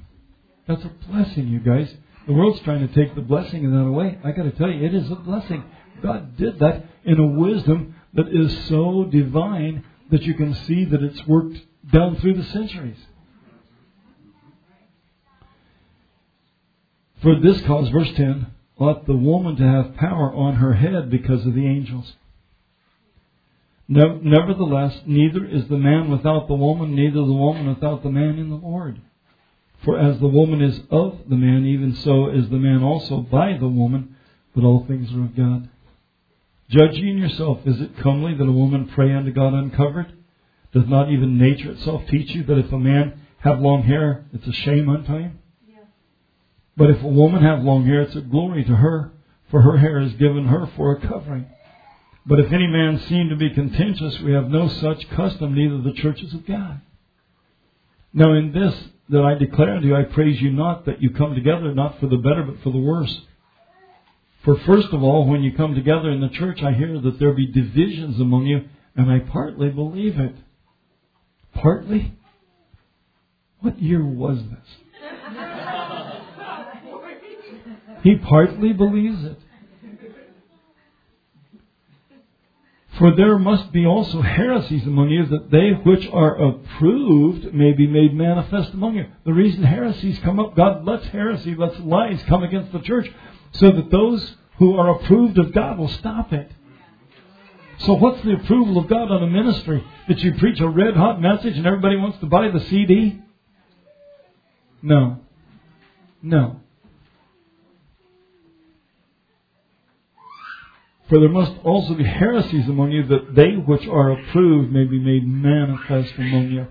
[0.67, 1.91] That's a blessing, you guys.
[2.29, 4.19] The world's trying to take the blessing of that away.
[4.23, 5.63] I got to tell you, it is a blessing.
[6.03, 11.01] God did that in a wisdom that is so divine that you can see that
[11.01, 11.57] it's worked
[11.91, 12.99] down through the centuries.
[17.23, 18.45] For this cause, verse 10,
[18.77, 22.13] ought the woman to have power on her head because of the angels.
[23.87, 28.51] Nevertheless, neither is the man without the woman, neither the woman without the man in
[28.51, 29.01] the Lord.
[29.83, 33.57] For as the woman is of the man, even so is the man also by
[33.57, 34.15] the woman,
[34.53, 35.69] but all things are of God.
[36.69, 40.13] Judge ye in yourself, is it comely that a woman pray unto God uncovered?
[40.73, 44.45] Does not even nature itself teach you that if a man have long hair, it's
[44.45, 45.39] a shame unto him?
[46.77, 49.11] But if a woman have long hair, it's a glory to her,
[49.49, 51.47] for her hair is given her for a covering.
[52.25, 55.93] But if any man seem to be contentious, we have no such custom, neither the
[55.93, 56.81] churches of God.
[58.13, 58.75] Now in this
[59.09, 62.07] that I declare unto you, I praise you not that you come together, not for
[62.07, 63.21] the better, but for the worse.
[64.45, 67.33] For first of all, when you come together in the church, I hear that there
[67.33, 68.61] be divisions among you,
[68.95, 70.35] and I partly believe it.
[71.55, 72.13] Partly?
[73.61, 75.39] What year was this?
[78.03, 79.39] he partly believes it.
[82.99, 87.87] For there must be also heresies among you, that they which are approved may be
[87.87, 89.05] made manifest among you.
[89.25, 93.09] The reason heresies come up, God lets heresy, lets lies come against the church,
[93.53, 96.51] so that those who are approved of God will stop it.
[97.79, 99.81] So what's the approval of God on a ministry?
[100.09, 103.21] That you preach a red hot message and everybody wants to buy the CD?
[104.81, 105.21] No.
[106.21, 106.58] No.
[111.09, 114.99] For there must also be heresies among you, that they which are approved may be
[114.99, 116.67] made manifest among you.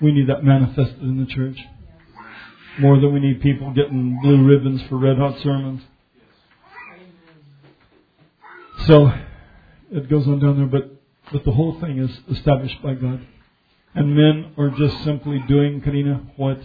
[0.00, 1.58] We need that manifested in the church.
[2.78, 5.82] More than we need people getting blue ribbons for red hot sermons.
[8.86, 9.12] So,
[9.90, 10.92] it goes on down there, but,
[11.32, 13.26] but the whole thing is established by God.
[13.94, 16.60] And men are just simply doing, Karina, what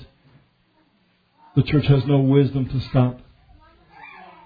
[1.56, 3.19] the church has no wisdom to stop.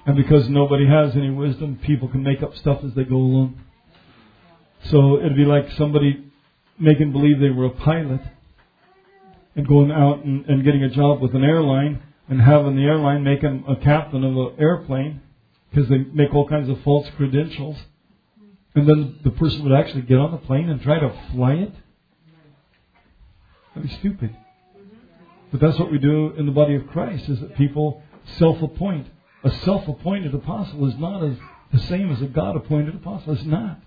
[0.07, 3.59] And because nobody has any wisdom, people can make up stuff as they go along.
[4.85, 6.31] So it'd be like somebody
[6.79, 8.21] making believe they were a pilot
[9.57, 13.23] and going out and, and getting a job with an airline and having the airline
[13.23, 15.21] make them a captain of an airplane
[15.69, 17.75] because they make all kinds of false credentials.
[18.75, 21.73] And then the person would actually get on the plane and try to fly it.
[23.75, 24.37] That'd be stupid.
[25.51, 28.03] But that's what we do in the body of Christ, is that people
[28.37, 29.07] self-appoint
[29.43, 31.36] a self-appointed apostle is not as
[31.71, 33.34] the same as a God-appointed apostle.
[33.34, 33.80] It's not,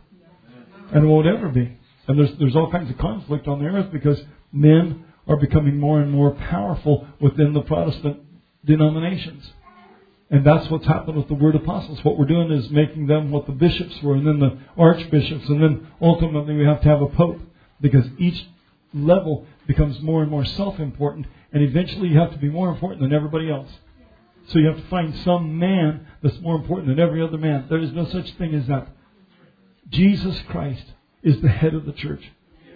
[0.93, 1.77] and it won't ever be.
[2.09, 4.21] And there's there's all kinds of conflict on the earth because
[4.53, 8.21] men are becoming more and more powerful within the Protestant
[8.65, 9.49] denominations.
[10.31, 12.05] And that's what's happened with the word apostles.
[12.05, 15.63] What we're doing is making them what the bishops were, and then the archbishops, and
[15.63, 17.41] then ultimately we have to have a pope.
[17.81, 18.47] Because each
[18.93, 23.01] level becomes more and more self important, and eventually you have to be more important
[23.01, 23.71] than everybody else.
[24.49, 27.67] So you have to find some man that's more important than every other man.
[27.69, 28.89] There is no such thing as that.
[29.89, 30.85] Jesus Christ
[31.23, 32.23] is the head of the church.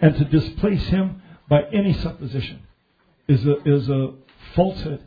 [0.01, 2.61] And to displace him by any supposition
[3.27, 4.13] is a, is a
[4.55, 5.01] falsehood.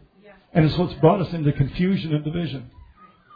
[0.53, 2.71] And it's what's brought us into confusion and division.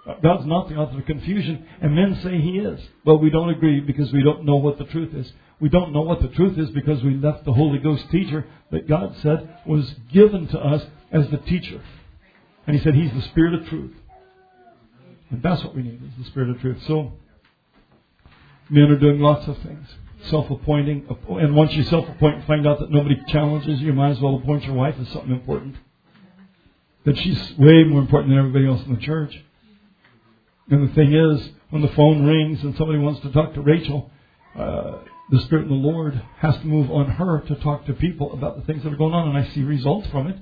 [0.06, 2.80] Uh, God's not the author of confusion, and men say He is.
[3.04, 5.30] But we don't agree because we don't know what the truth is.
[5.60, 8.88] We don't know what the truth is because we left the Holy Ghost teacher that
[8.88, 10.82] God said was given to us
[11.12, 11.80] as the teacher.
[12.66, 13.94] And he said he's the spirit of truth.
[15.30, 16.82] And that's what we need, is the spirit of truth.
[16.86, 17.12] So,
[18.68, 19.88] men are doing lots of things.
[20.24, 21.06] Self-appointing.
[21.28, 24.36] And once you self-appoint and find out that nobody challenges you, you might as well
[24.36, 25.76] appoint your wife as something important.
[27.04, 29.36] That she's way more important than everybody else in the church.
[30.70, 34.10] And the thing is, when the phone rings and somebody wants to talk to Rachel,
[34.56, 34.98] uh,
[35.30, 38.56] the Spirit of the Lord has to move on her to talk to people about
[38.56, 40.36] the things that are going on, and I see results from it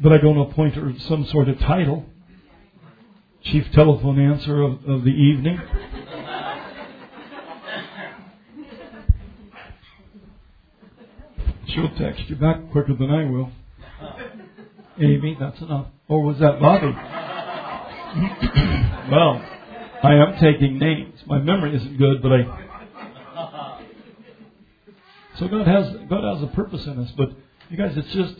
[0.00, 2.04] but I don't appoint her some sort of title.
[3.44, 5.60] Chief telephone answer of, of the evening.
[11.66, 13.50] She'll text you back quicker than I will.
[14.98, 15.86] Amy, that's enough.
[16.08, 16.86] Or was that Bobby?
[19.10, 19.42] well,
[20.02, 21.18] I am taking names.
[21.26, 22.68] My memory isn't good, but I.
[25.38, 27.30] So God has God has a purpose in us, but
[27.70, 28.34] you guys, it's just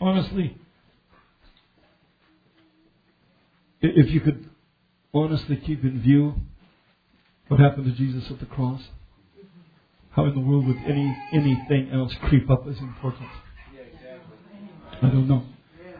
[0.00, 0.56] honestly
[3.82, 4.48] If you could
[5.14, 6.34] honestly keep in view
[7.48, 8.82] what happened to Jesus at the cross,
[10.12, 13.28] How in the world would any anything else creep up as important?
[15.02, 15.44] I don't know.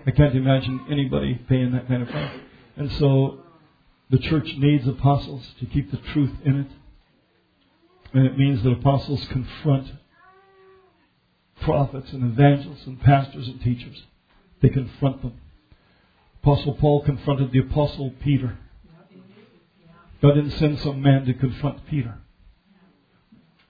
[0.06, 2.38] I can't imagine anybody paying that kind of price.
[2.76, 3.40] And so
[4.10, 6.70] the church needs apostles to keep the truth in it.
[8.12, 9.92] And it means that apostles confront
[11.62, 14.02] prophets and evangelists and pastors and teachers.
[14.60, 15.34] They confront them.
[16.42, 18.58] Apostle Paul confronted the Apostle Peter.
[20.22, 22.18] God didn't send some man to confront Peter.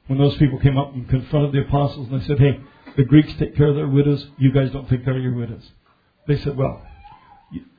[0.07, 2.59] When those people came up and confronted the apostles and they said, hey,
[2.97, 5.62] the Greeks take care of their widows, you guys don't take care of your widows.
[6.27, 6.85] They said, well,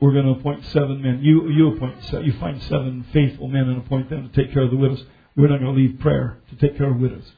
[0.00, 1.20] we're going to appoint seven men.
[1.22, 4.70] You, you appoint, you find seven faithful men and appoint them to take care of
[4.70, 5.04] the widows.
[5.36, 7.30] We're not going to leave prayer to take care of widows.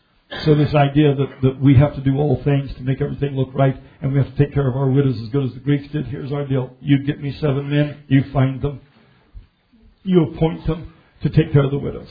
[0.44, 3.50] So this idea that, that we have to do all things to make everything look
[3.54, 5.90] right and we have to take care of our widows as good as the Greeks
[5.92, 6.76] did, here's our deal.
[6.80, 8.80] You get me seven men, you find them,
[10.02, 12.08] you appoint them to take care of the widows.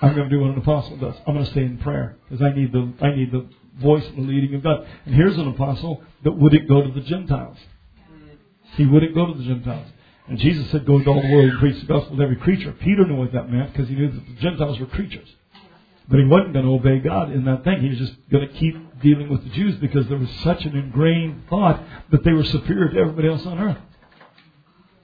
[0.00, 1.14] I'm going to do what an apostle does.
[1.26, 3.48] I'm going to stay in prayer because I need the I need the
[3.80, 4.86] voice and the leading of God.
[5.06, 7.56] And here's an apostle that wouldn't go to the Gentiles.
[8.76, 9.86] He wouldn't go to the Gentiles.
[10.26, 12.72] And Jesus said, "Go to all the world and preach the gospel to every creature."
[12.72, 15.28] Peter knew what that meant because he knew that the Gentiles were creatures.
[16.08, 17.80] But he wasn't going to obey God in that thing.
[17.80, 20.76] He was just going to keep dealing with the Jews because there was such an
[20.76, 23.78] ingrained thought that they were superior to everybody else on earth.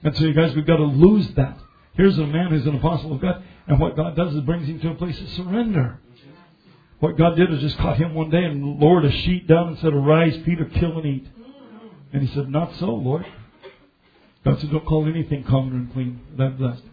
[0.03, 1.57] And so, you guys, we've got to lose that.
[1.93, 4.79] Here's a man who's an apostle of God, and what God does is brings him
[4.79, 5.99] to a place of surrender.
[6.99, 9.79] What God did is just caught him one day and lowered a sheet down and
[9.79, 11.27] said, Arise, Peter, kill and eat.
[12.13, 13.25] And he said, Not so, Lord.
[14.45, 16.83] God said, Don't call anything common and clean, that blessed.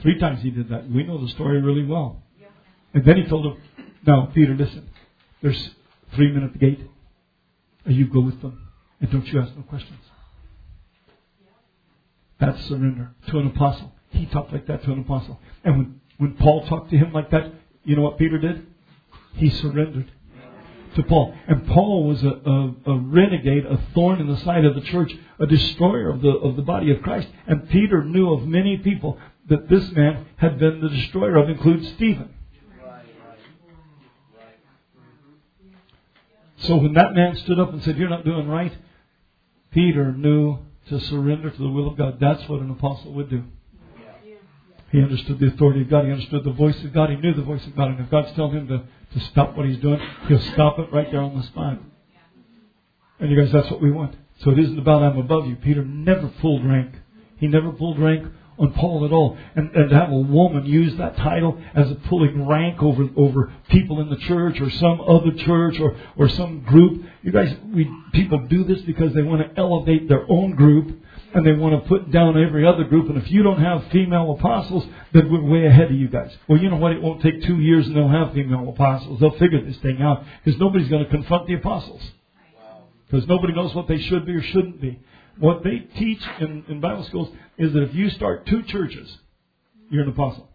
[0.00, 0.90] Three times he did that.
[0.90, 2.22] We know the story really well.
[2.94, 3.62] And then he told him,
[4.06, 4.88] Now, Peter, listen.
[5.42, 5.70] There's
[6.14, 6.80] three men at the gate.
[7.84, 8.68] And you go with them.
[9.00, 9.98] And don't you ask no questions.
[12.40, 13.92] That's surrender to an apostle.
[14.10, 15.40] He talked like that to an apostle.
[15.64, 17.52] And when, when Paul talked to him like that,
[17.84, 18.66] you know what Peter did?
[19.34, 20.10] He surrendered
[20.96, 21.34] to Paul.
[21.46, 25.12] And Paul was a, a, a, renegade, a thorn in the side of the church,
[25.38, 27.28] a destroyer of the, of the body of Christ.
[27.46, 29.18] And Peter knew of many people
[29.48, 32.34] that this man had been the destroyer of, includes Stephen.
[36.60, 38.72] So when that man stood up and said, You're not doing right,
[39.70, 42.18] Peter knew to surrender to the will of God.
[42.20, 43.44] That's what an apostle would do.
[44.90, 46.06] He understood the authority of God.
[46.06, 47.10] He understood the voice of God.
[47.10, 47.90] He knew the voice of God.
[47.90, 48.84] And if God's telling him to,
[49.18, 51.78] to stop what he's doing, he'll stop it right there on the spot.
[53.20, 54.16] And you guys, that's what we want.
[54.42, 55.56] So it isn't about I'm above you.
[55.56, 56.94] Peter never pulled rank.
[57.36, 59.38] He never pulled rank on Paul at all.
[59.54, 63.52] And, and to have a woman use that title as a pulling rank over, over
[63.68, 67.02] people in the church or some other church or, or some group.
[67.22, 71.02] You guys, we, people do this because they want to elevate their own group
[71.34, 73.08] and they want to put down every other group.
[73.08, 76.34] And if you don't have female apostles, then we're way ahead of you guys.
[76.48, 76.92] Well, you know what?
[76.92, 79.20] It won't take two years and they'll have female apostles.
[79.20, 82.02] They'll figure this thing out because nobody's going to confront the apostles.
[83.10, 85.00] Because nobody knows what they should be or shouldn't be.
[85.38, 89.18] What they teach in, in Bible schools is that if you start two churches,
[89.90, 90.48] you're an apostle.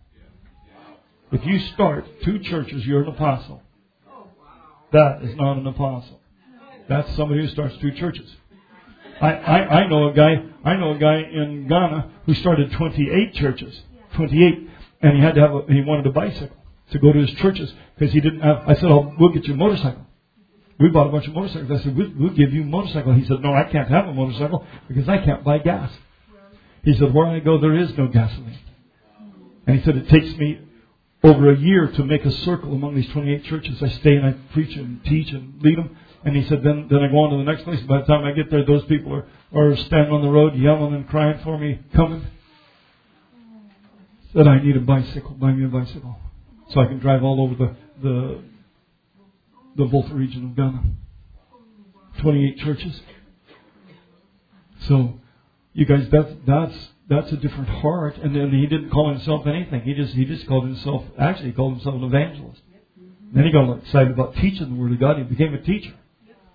[1.31, 3.61] If you start two churches, you're an apostle.
[4.91, 6.19] That is not an apostle.
[6.87, 8.29] That's somebody who starts two churches.
[9.21, 13.33] I, I, I know a guy, I know a guy in Ghana who started 28
[13.35, 13.81] churches.
[14.15, 14.69] 28.
[15.01, 16.55] And he had to have a, he wanted a bicycle
[16.91, 19.53] to go to his churches because he didn't have, I said, oh, we'll get you
[19.53, 20.05] a motorcycle.
[20.79, 21.79] We bought a bunch of motorcycles.
[21.79, 23.13] I said, we'll, we'll give you a motorcycle.
[23.13, 25.91] He said, no, I can't have a motorcycle because I can't buy gas.
[26.83, 28.59] He said, where I go, there is no gasoline.
[29.65, 30.59] And he said, it takes me
[31.23, 33.81] over a year to make a circle among these 28 churches.
[33.81, 35.95] I stay and I preach and teach and lead them.
[36.25, 37.79] And he said, then, then I go on to the next place.
[37.81, 40.93] By the time I get there, those people are, are standing on the road yelling
[40.93, 42.25] and crying for me, coming.
[44.33, 45.31] Said, I need a bicycle.
[45.31, 46.17] Buy me a bicycle.
[46.69, 48.41] So I can drive all over the, the,
[49.75, 50.83] the Volta region of Ghana.
[52.21, 53.01] 28 churches.
[54.87, 55.19] So,
[55.73, 58.17] you guys, that's, that's, that's a different heart.
[58.17, 59.81] And then he didn't call himself anything.
[59.81, 62.61] He just, he just called himself, actually, he called himself an evangelist.
[63.33, 65.17] Then he got excited about teaching the Word of God.
[65.17, 65.93] He became a teacher.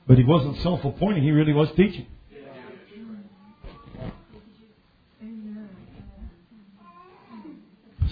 [0.07, 2.07] But he wasn't self appointing, he really was teaching.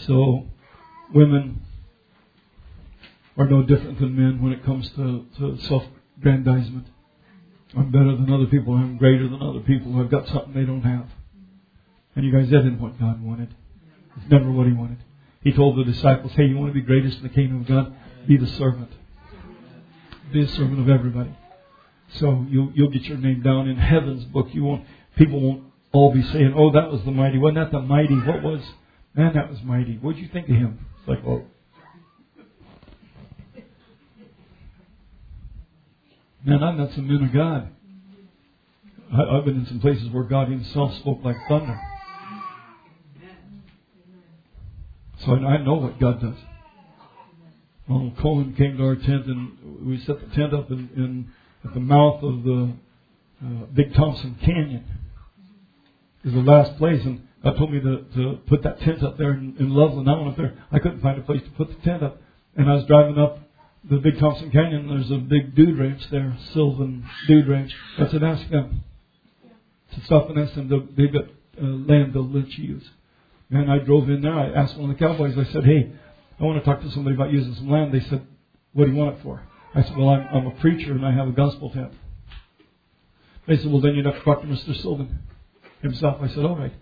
[0.06, 0.46] So,
[1.12, 1.62] women
[3.36, 5.84] are no different than men when it comes to, to self
[6.20, 6.86] grandizement.
[7.76, 10.82] I'm better than other people, I'm greater than other people, I've got something they don't
[10.82, 11.06] have.
[12.14, 13.54] And you guys, that isn't what God wanted.
[14.16, 14.98] It's never what He wanted.
[15.42, 17.94] He told the disciples, hey, you want to be greatest in the kingdom of God?
[18.26, 18.90] Be the servant.
[20.32, 21.36] Be a servant of everybody.
[22.14, 24.48] So you'll, you'll get your name down in heaven's book.
[24.52, 24.84] You won't,
[25.16, 27.38] people won't all be saying, oh, that was the mighty.
[27.38, 28.14] Wasn't that the mighty?
[28.14, 28.62] What was,
[29.14, 29.98] man, that was mighty.
[29.98, 30.86] What'd you think of him?
[30.98, 31.44] It's like, well,
[36.46, 37.70] Man, I met some men of God.
[39.12, 41.76] I, I've been in some places where God Himself spoke like thunder.
[45.24, 46.36] So I, I know what God does.
[47.88, 51.32] Ronald Cohen came to our tent and we set the tent up in, in
[51.64, 52.72] at the mouth of the
[53.44, 54.84] uh, Big Thompson Canyon.
[56.24, 59.32] Is the last place, and God told me to, to put that tent up there
[59.32, 60.08] in, in Loveland.
[60.08, 60.54] I went up there.
[60.70, 62.20] I couldn't find a place to put the tent up,
[62.56, 63.45] and I was driving up
[63.88, 64.88] the Big Thompson Canyon.
[64.88, 67.72] There's a big dude ranch there, Sylvan Dude Ranch.
[67.98, 68.82] I said, ask them
[69.94, 70.94] to stop and ask them.
[70.96, 71.24] They've got
[71.60, 72.90] uh, land they'll let you use.
[73.50, 74.34] And I drove in there.
[74.34, 75.36] I asked one of the cowboys.
[75.38, 75.92] I said, "Hey,
[76.40, 78.26] I want to talk to somebody about using some land." They said,
[78.72, 79.42] "What do you want it for?"
[79.74, 81.92] I said, "Well, I'm, I'm a preacher and I have a gospel tent."
[83.46, 84.80] They said, "Well, then you'd have to talk to Mr.
[84.82, 85.20] Sylvan
[85.80, 86.74] himself." I said, "All right."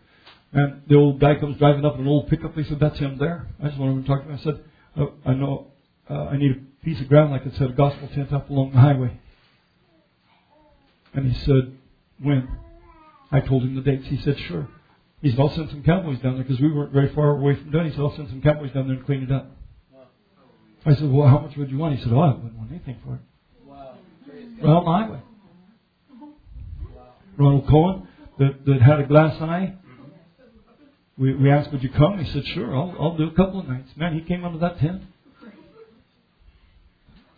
[0.52, 2.56] And the old guy comes driving up in an old pickup.
[2.56, 4.38] They said, "That's him there." I just wanted to talk to him.
[4.40, 4.60] I said,
[4.96, 5.66] oh, "I know
[6.08, 8.72] uh, I need a piece of ground like it said a gospel tent up along
[8.72, 9.18] the highway."
[11.14, 11.76] And he said,
[12.20, 12.48] "When?"
[13.32, 14.06] I told him the dates.
[14.06, 14.68] He said, "Sure."
[15.24, 17.70] He said, I'll send some cowboys down there because we weren't very far away from
[17.70, 17.86] done.
[17.86, 19.50] He said, I'll send some cowboys down there and clean it up.
[20.84, 21.96] I said, well, how much would you want?
[21.96, 23.20] He said, oh, I wouldn't want anything for it.
[23.64, 23.96] Wow.
[24.62, 25.22] Well, I would.
[27.38, 28.06] Ronald Cohen,
[28.38, 29.76] that, that had a glass eye,
[31.16, 32.22] we, we asked, would you come?
[32.22, 33.88] He said, sure, I'll, I'll do a couple of nights.
[33.96, 35.04] Man, he came under that tent.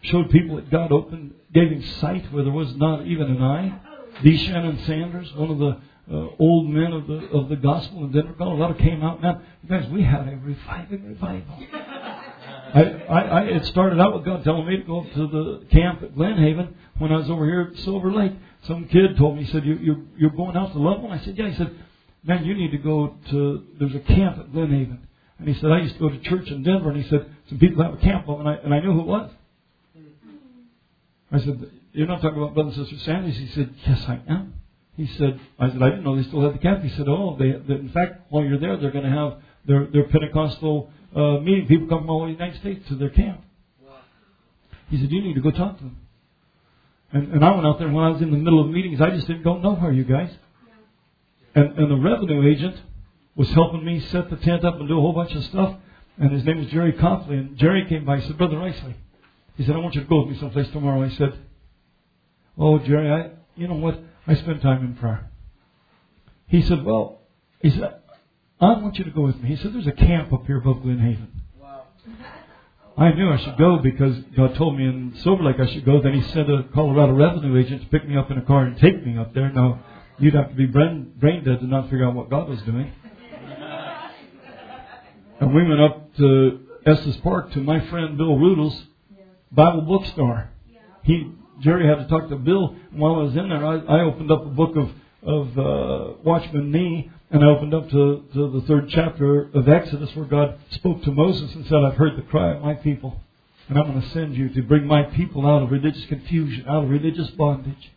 [0.03, 3.81] Showed people that God opened, gave him sight where there was not even an eye.
[4.23, 4.37] D.
[4.37, 5.79] Shannon Sanders, one of the
[6.13, 9.21] uh, old men of the of the gospel in Denver, Colorado came out.
[9.21, 11.59] Man, guys, we had a reviving revival.
[12.75, 16.03] I, I, I, it started out with God telling me to go to the camp
[16.03, 18.33] at Glen Haven when I was over here at Silver Lake.
[18.67, 21.11] Some kid told me, he said, you, you, you're going out to Level?
[21.11, 21.49] I said, yeah.
[21.49, 21.75] He said,
[22.25, 25.09] man, you need to go to, there's a camp at Glen Haven.
[25.39, 26.91] And he said, I used to go to church in Denver.
[26.91, 28.29] And he said, some people have a camp.
[28.29, 29.31] And I, and I knew who it was.
[31.31, 33.37] I said, you're not talking about Brother and Sister Sanders?
[33.37, 34.55] He said, yes, I am.
[34.97, 36.83] He said, I said, I didn't know they still had the camp.
[36.83, 39.87] He said, oh, they, they in fact, while you're there, they're going to have their,
[39.87, 41.67] their Pentecostal uh, meeting.
[41.67, 43.43] People come from all over the United States to their camp.
[43.85, 43.97] Wow.
[44.89, 45.97] He said, you need to go talk to them.
[47.13, 49.01] And, and I went out there, and when I was in the middle of meetings,
[49.01, 50.31] I just didn't go nowhere, you guys.
[51.55, 52.77] And, and the revenue agent
[53.35, 55.77] was helping me set the tent up and do a whole bunch of stuff.
[56.19, 57.37] And his name was Jerry Copley.
[57.37, 58.21] And Jerry came by.
[58.21, 58.95] He said, Brother Riceley.
[59.57, 61.03] He said, I want you to go with me someplace tomorrow.
[61.03, 61.39] I said,
[62.59, 63.99] Oh, Jerry, I, you know what?
[64.27, 65.31] I spend time in prayer.
[66.47, 67.23] He said, Well,
[67.61, 68.01] he said,
[68.61, 69.49] I want you to go with me.
[69.49, 71.43] He said, There's a camp up here above Glen Haven.
[71.61, 71.85] Wow.
[72.99, 76.01] I knew I should go because God told me in Silver Lake I should go.
[76.03, 78.79] Then he sent a Colorado revenue agent to pick me up in a car and
[78.79, 79.51] take me up there.
[79.51, 79.85] Now,
[80.19, 82.93] you'd have to be brain, brain dead to not figure out what God was doing.
[85.39, 88.87] And we went up to Estes Park to my friend Bill Rudels'
[89.51, 90.51] Bible bookstore.
[91.05, 92.77] He Jerry had to talk to Bill.
[92.93, 94.91] While I was in there, I, I opened up a book of
[95.23, 100.15] of uh, Watchman Nee, and I opened up to, to the third chapter of Exodus,
[100.15, 103.21] where God spoke to Moses and said, "I've heard the cry of my people,
[103.69, 106.85] and I'm going to send you to bring my people out of religious confusion, out
[106.85, 107.93] of religious bondage,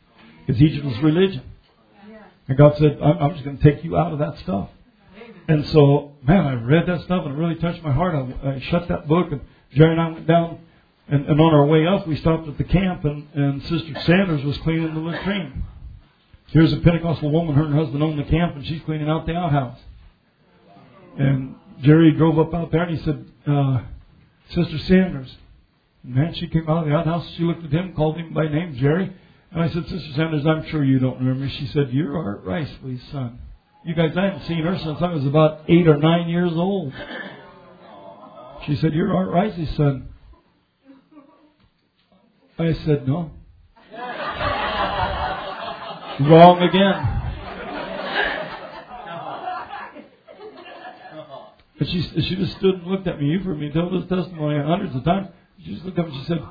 [0.45, 1.43] because Egypt was religion."
[2.49, 4.69] And God said, I'm, I'm just going to take you out of that stuff.
[5.47, 8.15] And so, man, I read that stuff and it really touched my heart.
[8.15, 9.41] I, I shut that book and
[9.73, 10.59] Jerry and I went down
[11.11, 14.43] and, and on our way up, we stopped at the camp, and, and Sister Sanders
[14.43, 15.63] was cleaning the latrine.
[16.47, 19.25] Here's a Pentecostal woman, her and her husband own the camp, and she's cleaning out
[19.25, 19.79] the outhouse.
[21.17, 23.81] And Jerry drove up out there, and he said, uh,
[24.49, 25.35] Sister Sanders.
[26.03, 28.47] And man, she came out of the outhouse, she looked at him, called him by
[28.47, 29.13] name, Jerry.
[29.51, 31.49] And I said, Sister Sanders, I'm sure you don't remember me.
[31.49, 33.39] She said, You're Art Riceley's son.
[33.83, 36.93] You guys, I haven't seen her since I was about eight or nine years old.
[38.65, 40.09] She said, You're Art Riceley's son.
[42.59, 43.31] I said, No.
[46.29, 47.15] Wrong again.
[51.79, 53.27] And she, she just stood and looked at me.
[53.27, 55.29] You've heard me tell this testimony hundreds of times.
[55.63, 56.43] She just looked at me and she said,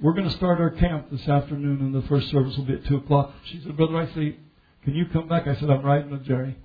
[0.00, 2.84] We're going to start our camp this afternoon, and the first service will be at
[2.86, 3.32] 2 o'clock.
[3.44, 4.36] She said, Brother, I say,
[4.82, 5.46] Can you come back?
[5.46, 6.56] I said, I'm riding with Jerry.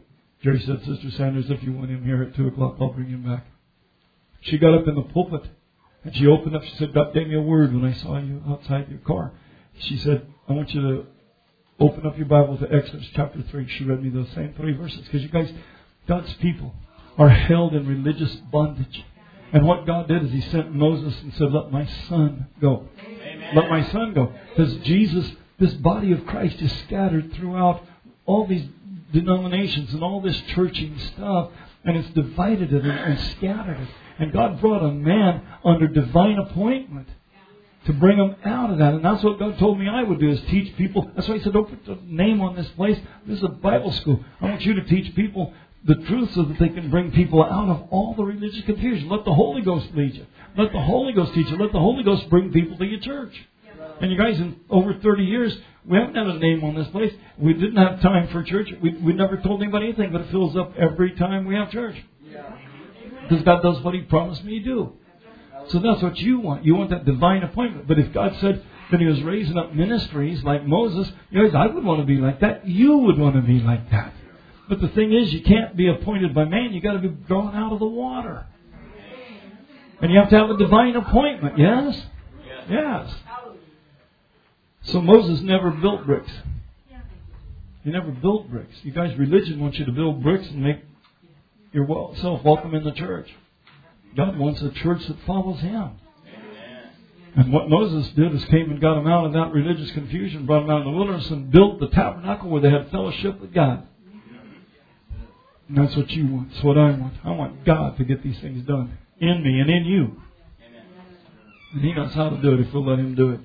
[0.43, 3.23] Jerry said, Sister Sanders, if you want him here at 2 o'clock, I'll bring him
[3.23, 3.45] back.
[4.41, 5.43] She got up in the pulpit
[6.03, 8.41] and she opened up, she said, God gave me a word when I saw you
[8.47, 9.31] outside your car.
[9.79, 11.05] She said, I want you to
[11.79, 13.67] open up your Bible to Exodus chapter 3.
[13.69, 14.99] She read me those same three verses.
[14.99, 15.51] Because you guys,
[16.07, 16.73] God's people
[17.17, 19.03] are held in religious bondage.
[19.53, 22.89] And what God did is He sent Moses and said, Let my son go.
[23.05, 23.55] Amen.
[23.55, 24.33] Let my son go.
[24.49, 27.83] Because Jesus, this body of Christ is scattered throughout
[28.25, 28.67] all these
[29.13, 31.51] denominations and all this churching stuff.
[31.85, 33.89] And it's divided it and, and scattered it.
[34.19, 37.07] And God brought a man under divine appointment
[37.85, 38.93] to bring them out of that.
[38.93, 41.11] And that's what God told me I would do is teach people.
[41.15, 42.97] That's why He said, don't put the name on this place.
[43.25, 44.23] This is a Bible school.
[44.41, 45.53] I want you to teach people
[45.85, 49.09] the truth so that they can bring people out of all the religious confusion.
[49.09, 50.25] Let the Holy Ghost lead you.
[50.57, 51.57] Let the Holy Ghost teach you.
[51.57, 53.33] Let the Holy Ghost bring people to your church.
[53.99, 55.55] And you guys, in over 30 years,
[55.85, 57.13] we haven't had a name on this place.
[57.37, 58.69] We didn't have time for church.
[58.81, 61.95] We, we never told anybody anything, but it fills up every time we have church.
[63.33, 64.93] Because God does what He promised me to do.
[65.69, 66.65] So that's what you want.
[66.65, 67.87] You want that divine appointment.
[67.87, 71.65] But if God said that He was raising up ministries like Moses, you guys, I
[71.73, 72.67] would want to be like that.
[72.67, 74.13] You would want to be like that.
[74.69, 76.73] But the thing is, you can't be appointed by man.
[76.73, 78.45] You got to be drawn out of the water.
[80.01, 81.57] And you have to have a divine appointment.
[81.57, 82.01] Yes?
[82.69, 83.13] Yes.
[84.83, 86.31] So Moses never built bricks.
[87.83, 88.75] He never built bricks.
[88.83, 90.77] You guys, religion wants you to build bricks and make
[91.73, 93.29] yourself welcome in the church.
[94.15, 95.91] God wants a church that follows Him.
[97.35, 100.61] And what Moses did is came and got them out of that religious confusion, brought
[100.61, 103.87] them out in the wilderness, and built the tabernacle where they had fellowship with God.
[105.67, 106.51] And that's what you want.
[106.51, 107.13] That's what I want.
[107.23, 110.21] I want God to get these things done in me and in you.
[111.73, 113.39] And He knows how to do it if we'll let Him do it.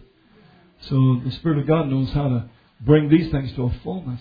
[0.83, 2.51] So the Spirit of God knows how to
[2.83, 4.21] bring these things to a fullness.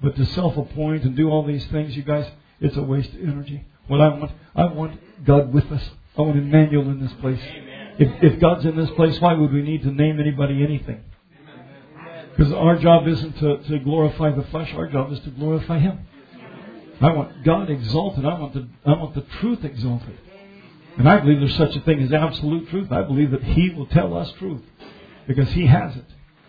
[0.00, 2.30] But to self appoint and do all these things, you guys,
[2.60, 3.64] it's a waste of energy.
[3.86, 5.82] What I want, I want God with us.
[6.16, 7.40] I want Emmanuel in this place.
[7.98, 11.02] If, if God's in this place, why would we need to name anybody anything?
[12.36, 16.06] Because our job isn't to, to glorify the flesh, our job is to glorify Him.
[17.00, 18.24] I want God exalted.
[18.24, 20.18] I want the I want the truth exalted.
[20.96, 22.90] And I believe there's such a thing as absolute truth.
[22.90, 24.62] I believe that He will tell us truth
[25.28, 26.04] because He has it.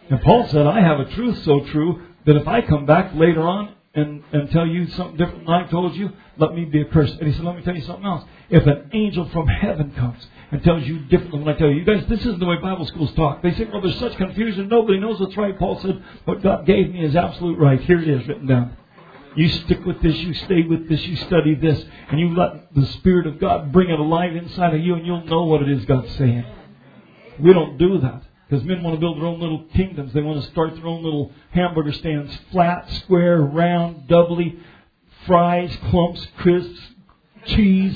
[0.09, 3.41] And Paul said, I have a truth so true that if I come back later
[3.41, 7.15] on and, and tell you something different than I told you, let me be accursed.
[7.19, 8.23] And he said, let me tell you something else.
[8.49, 11.79] If an angel from heaven comes and tells you different than what I tell you,
[11.79, 13.41] you guys, this isn't the way Bible schools talk.
[13.41, 14.67] They say, well, there's such confusion.
[14.69, 15.57] Nobody knows what's right.
[15.57, 17.79] Paul said, what God gave me is absolute right.
[17.81, 18.77] Here it is written down.
[19.35, 22.85] You stick with this, you stay with this, you study this, and you let the
[22.97, 25.85] Spirit of God bring it alive inside of you, and you'll know what it is
[25.85, 26.45] God's saying.
[27.39, 28.23] We don't do that.
[28.49, 30.11] Because men want to build their own little kingdoms.
[30.11, 32.35] They want to start their own little hamburger stands.
[32.51, 34.57] Flat, square, round, doubly,
[35.27, 36.79] fries, clumps, crisps,
[37.45, 37.95] cheese.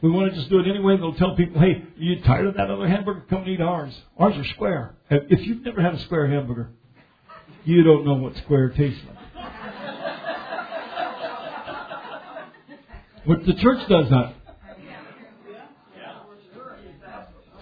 [0.00, 0.96] We want to just do it anyway.
[0.96, 3.24] They'll tell people, hey, are you tired of that other hamburger?
[3.28, 3.92] Come and eat ours.
[4.16, 4.94] Ours are square.
[5.10, 6.70] If you've never had a square hamburger,
[7.64, 9.16] you don't know what square tastes like.
[13.26, 14.34] But the church does that.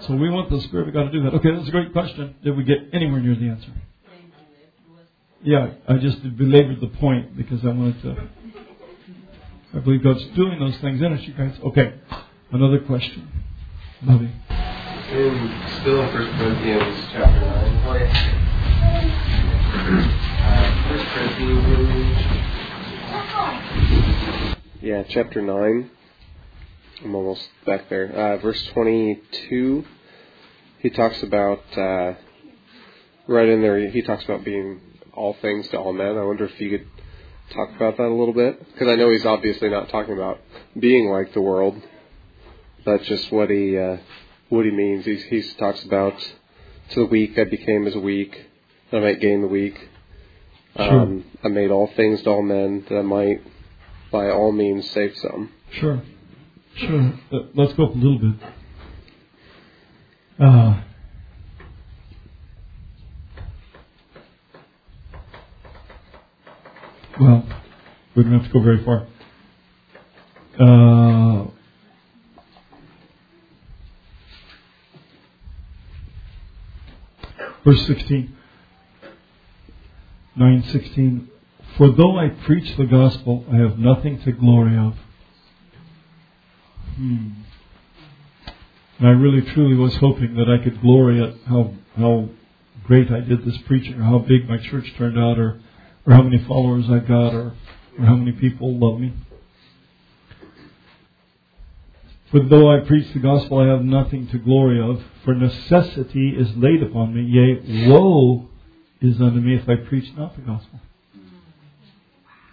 [0.07, 1.34] So we want the Spirit of God to do that.
[1.34, 2.36] Okay, that's a great question.
[2.44, 3.72] Did we get anywhere near the answer?
[5.42, 8.28] Yeah, I just belabored the point because I wanted to.
[9.74, 11.59] I believe God's doing those things in us, you guys.
[11.61, 11.94] Okay,
[12.52, 13.28] another question.
[14.02, 14.30] Bobby.
[15.11, 17.82] In, still in 1 Corinthians chapter 9.
[17.86, 18.12] Oh, yeah.
[20.44, 21.07] Uh, 1
[21.74, 22.26] Corinthians.
[24.82, 25.90] Yeah, chapter 9.
[27.04, 28.11] I'm almost back there.
[28.14, 29.84] Uh, verse 22
[30.87, 32.14] he talks about uh,
[33.26, 33.91] right in there.
[33.91, 34.80] He talks about being
[35.12, 36.16] all things to all men.
[36.16, 36.87] I wonder if you could
[37.53, 40.39] talk about that a little bit, because I know he's obviously not talking about
[40.78, 41.82] being like the world.
[42.84, 43.97] That's just what he uh,
[44.49, 45.05] what he means.
[45.05, 46.16] He he talks about
[46.91, 48.32] to the weak I became as a weak,
[48.93, 49.76] that I might gain the weak.
[50.76, 51.41] Um, sure.
[51.43, 53.41] I made all things to all men that I might
[54.12, 55.51] by all means save some.
[55.72, 56.01] Sure.
[56.76, 57.12] Sure.
[57.32, 58.49] Uh, let's go up a little bit.
[60.39, 60.82] Uh,
[67.18, 67.47] well,
[68.14, 69.07] we don't have to go very far.
[70.61, 71.47] Uh,
[77.64, 78.37] verse 16,
[80.37, 81.30] 9, 16.
[81.78, 84.95] For though I preach the gospel, I have nothing to glory of.
[86.97, 87.45] Hmm.
[88.99, 92.28] And I really truly was hoping that I could glory at how how
[92.84, 95.61] great I did this preaching, or how big my church turned out, or
[96.07, 97.55] or how many followers I got, or
[97.99, 99.12] or how many people love me.
[102.30, 106.57] For though I preach the gospel, I have nothing to glory of, for necessity is
[106.57, 107.22] laid upon me.
[107.22, 108.49] Yea, woe
[109.01, 110.80] is unto me if I preach not the gospel.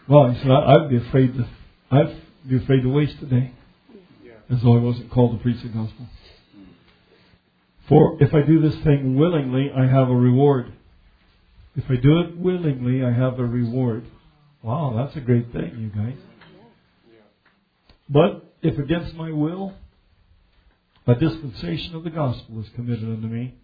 [0.08, 1.48] Well, he said, I, would be afraid to,
[1.89, 2.16] I'd
[2.48, 3.54] be afraid to waste the day,
[4.50, 6.08] as though I wasn't called to preach the gospel.
[7.90, 10.74] For if I do this thing willingly, I have a reward.
[11.76, 14.06] If I do it willingly, I have a reward.
[14.62, 16.18] Wow, that's a great thing, you guys.
[18.10, 19.74] But if against my will,
[21.06, 23.56] A dispensation of the gospel is committed unto me.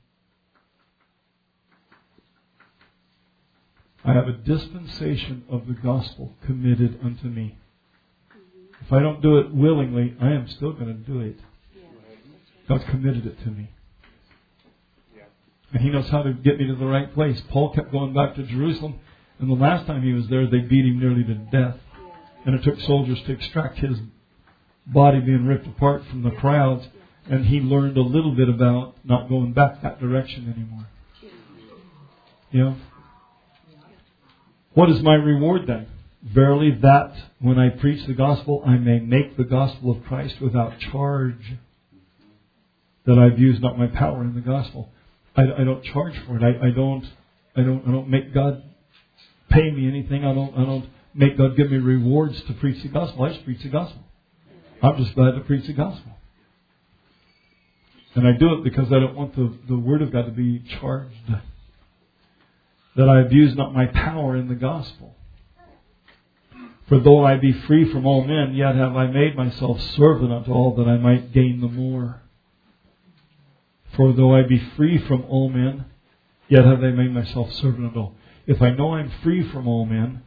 [4.03, 7.57] I have a dispensation of the gospel committed unto me.
[8.85, 11.39] If I don't do it willingly, I am still going to do it.
[12.67, 13.69] God's committed it to me.
[15.71, 17.41] And He knows how to get me to the right place.
[17.49, 18.99] Paul kept going back to Jerusalem,
[19.39, 21.77] and the last time he was there, they beat him nearly to death.
[22.45, 23.97] And it took soldiers to extract his
[24.85, 26.85] body being ripped apart from the crowds,
[27.29, 30.87] and he learned a little bit about not going back that direction anymore.
[32.51, 32.75] You know?
[34.73, 35.87] What is my reward then?
[36.23, 40.79] Verily, that when I preach the gospel, I may make the gospel of Christ without
[40.79, 41.57] charge.
[43.05, 44.91] That I've used not my power in the gospel.
[45.35, 46.43] I, I don't charge for it.
[46.43, 47.05] I, I don't.
[47.55, 47.87] I don't.
[47.87, 48.63] I don't make God
[49.49, 50.25] pay me anything.
[50.25, 50.53] I don't.
[50.55, 53.23] I don't make God give me rewards to preach the gospel.
[53.23, 54.03] I just preach the gospel.
[54.81, 56.11] I'm just glad to preach the gospel.
[58.15, 60.63] And I do it because I don't want the, the word of God to be
[60.79, 61.15] charged.
[62.95, 65.15] That I abuse not my power in the gospel.
[66.87, 70.51] For though I be free from all men, yet have I made myself servant unto
[70.51, 72.21] all that I might gain the more.
[73.99, 75.83] For though I be free from all men,
[76.47, 78.15] yet have I made myself servant of all.
[78.47, 80.23] If I know I'm free from all men,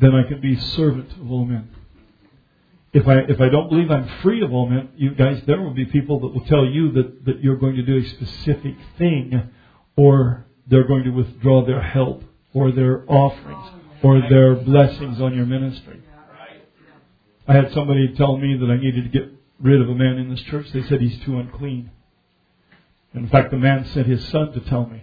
[0.00, 1.68] then I can be servant of all men.
[2.92, 5.74] If I if I don't believe I'm free of all men, you guys, there will
[5.74, 9.50] be people that will tell you that, that you're going to do a specific thing,
[9.96, 12.22] or they're going to withdraw their help,
[12.54, 13.72] or their offerings,
[14.04, 16.00] or their blessings on your ministry.
[17.48, 20.30] I had somebody tell me that I needed to get rid of a man in
[20.30, 20.66] this church.
[20.72, 21.90] They said he's too unclean.
[23.14, 25.02] In fact, the man sent his son to tell me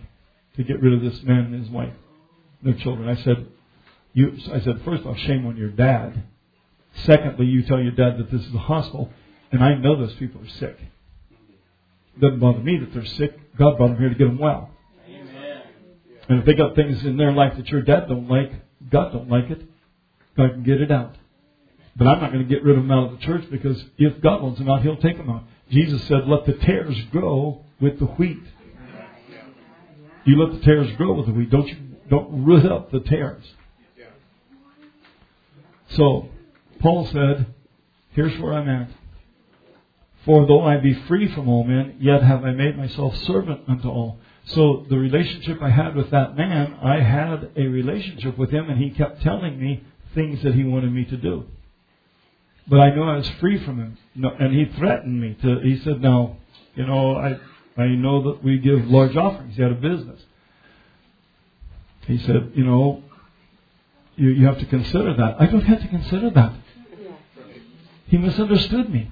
[0.55, 1.93] to get rid of this man and his wife,
[2.63, 3.07] their children.
[3.09, 3.47] I said,
[4.13, 6.23] you, I said, first off, shame on your dad.
[7.05, 9.11] Secondly, you tell your dad that this is a hospital,
[9.51, 10.77] and I know those people are sick.
[12.15, 13.37] It doesn't bother me that they're sick.
[13.57, 14.71] God brought them here to get them well.
[15.07, 15.61] Amen.
[16.29, 18.51] And if they got things in their life that your dad don't like,
[18.89, 19.61] God don't like it,
[20.35, 21.15] God can get it out.
[21.97, 24.21] But I'm not going to get rid of them out of the church because if
[24.21, 25.43] God wants them out, He'll take them out.
[25.69, 28.43] Jesus said, let the tares grow with the wheat.
[30.25, 31.49] You let the tares grow with the wheat.
[31.49, 31.77] Don't you,
[32.09, 33.43] don't root up the tares.
[35.89, 36.29] So,
[36.79, 37.47] Paul said,
[38.11, 38.89] here's where I'm at.
[40.25, 43.87] For though I be free from all men, yet have I made myself servant unto
[43.87, 44.19] all.
[44.47, 48.81] So the relationship I had with that man, I had a relationship with him and
[48.81, 49.83] he kept telling me
[50.13, 51.45] things that he wanted me to do.
[52.69, 53.97] But I knew I was free from him.
[54.15, 56.37] No, and he threatened me to, he said, now,
[56.75, 57.37] you know, I,
[57.81, 59.55] I know that we give large offerings.
[59.55, 60.21] He had a business.
[62.07, 63.03] He said, you know,
[64.15, 65.37] you, you have to consider that.
[65.39, 66.53] I don't have to consider that.
[68.07, 69.11] He misunderstood me.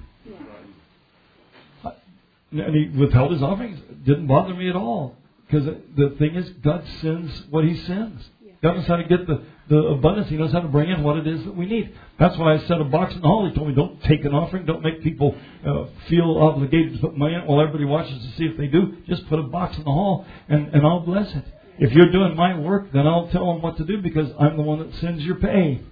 [2.52, 3.78] And he withheld his offerings.
[3.90, 5.16] It didn't bother me at all.
[5.46, 8.28] Because the thing is, God sends what He sends.
[8.62, 10.28] God knows how to get the, the abundance.
[10.28, 11.94] He knows how to bring in what it is that we need.
[12.18, 13.48] That's why I set a box in the hall.
[13.48, 14.64] He told me, don't take an offering.
[14.64, 15.34] Don't make people
[15.66, 18.96] uh, feel obligated to put money in while everybody watches to see if they do.
[19.08, 21.44] Just put a box in the hall and, and I'll bless it.
[21.78, 24.62] If you're doing my work, then I'll tell them what to do because I'm the
[24.62, 25.82] one that sends your pay.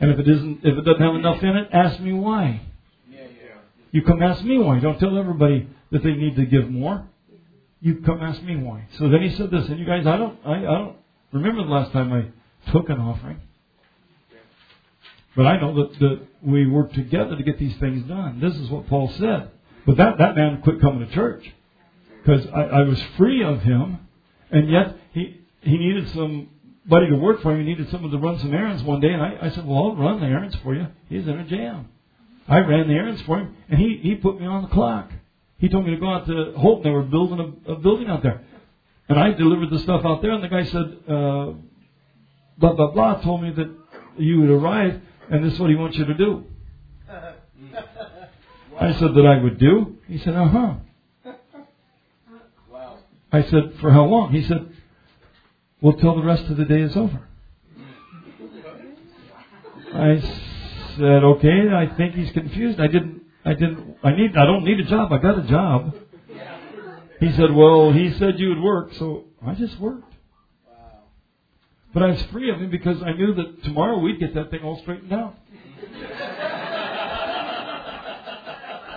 [0.00, 2.60] And if it isn't, if it doesn't have enough in it, ask me why.
[3.92, 4.80] You come ask me why.
[4.80, 7.06] Don't tell everybody that they need to give more.
[7.80, 8.86] You come ask me why.
[8.98, 10.96] So then he said this, and you guys, I don't, I, I don't
[11.32, 12.26] remember the last time I
[12.70, 13.40] took an offering.
[15.34, 18.40] But I know that, that we work together to get these things done.
[18.40, 19.50] This is what Paul said.
[19.86, 21.50] But that, that man quit coming to church.
[22.22, 23.98] Because I, I was free of him,
[24.50, 27.58] and yet he, he needed somebody to work for him.
[27.58, 29.96] He needed someone to run some errands one day, and I, I said, Well, I'll
[29.96, 30.86] run the errands for you.
[31.08, 31.88] He's in a jam.
[32.46, 35.10] I ran the errands for him, and he, he put me on the clock.
[35.58, 36.82] He told me to go out to Hope.
[36.82, 38.42] They were building a, a building out there.
[39.08, 41.52] And I delivered the stuff out there, and the guy said, uh,
[42.62, 43.76] blah, blah, blah, told me that
[44.16, 46.44] you would arrive, and this is what he wants you to do.
[48.80, 49.98] I said that I would do.
[50.06, 50.74] He said, uh huh.
[52.70, 52.98] Wow.
[53.32, 54.32] I said, for how long?
[54.32, 54.72] He said,
[55.80, 57.28] well, till the rest of the day is over.
[59.94, 60.20] I
[60.96, 62.80] said, okay, I think he's confused.
[62.80, 65.12] I didn't, I didn't, I need, I don't need a job.
[65.12, 65.94] I got a job.
[67.18, 70.11] He said, well, he said you would work, so I just worked.
[71.92, 74.60] But I was free of him because I knew that tomorrow we'd get that thing
[74.62, 75.34] all straightened out.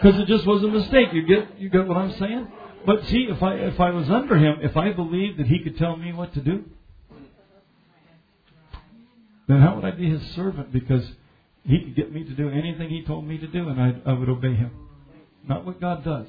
[0.01, 1.13] Because it just was a mistake.
[1.13, 2.47] You get, you get what I'm saying?
[2.85, 5.77] But see, if I, if I was under him, if I believed that he could
[5.77, 6.63] tell me what to do,
[9.47, 10.71] then how would I be his servant?
[10.71, 11.03] Because
[11.63, 14.13] he could get me to do anything he told me to do, and I, I
[14.13, 14.71] would obey him.
[15.47, 16.27] Not what God does.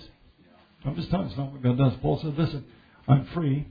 [0.85, 1.93] I'm just telling you, it's not what God does.
[2.01, 2.65] Paul said, listen,
[3.07, 3.67] I'm free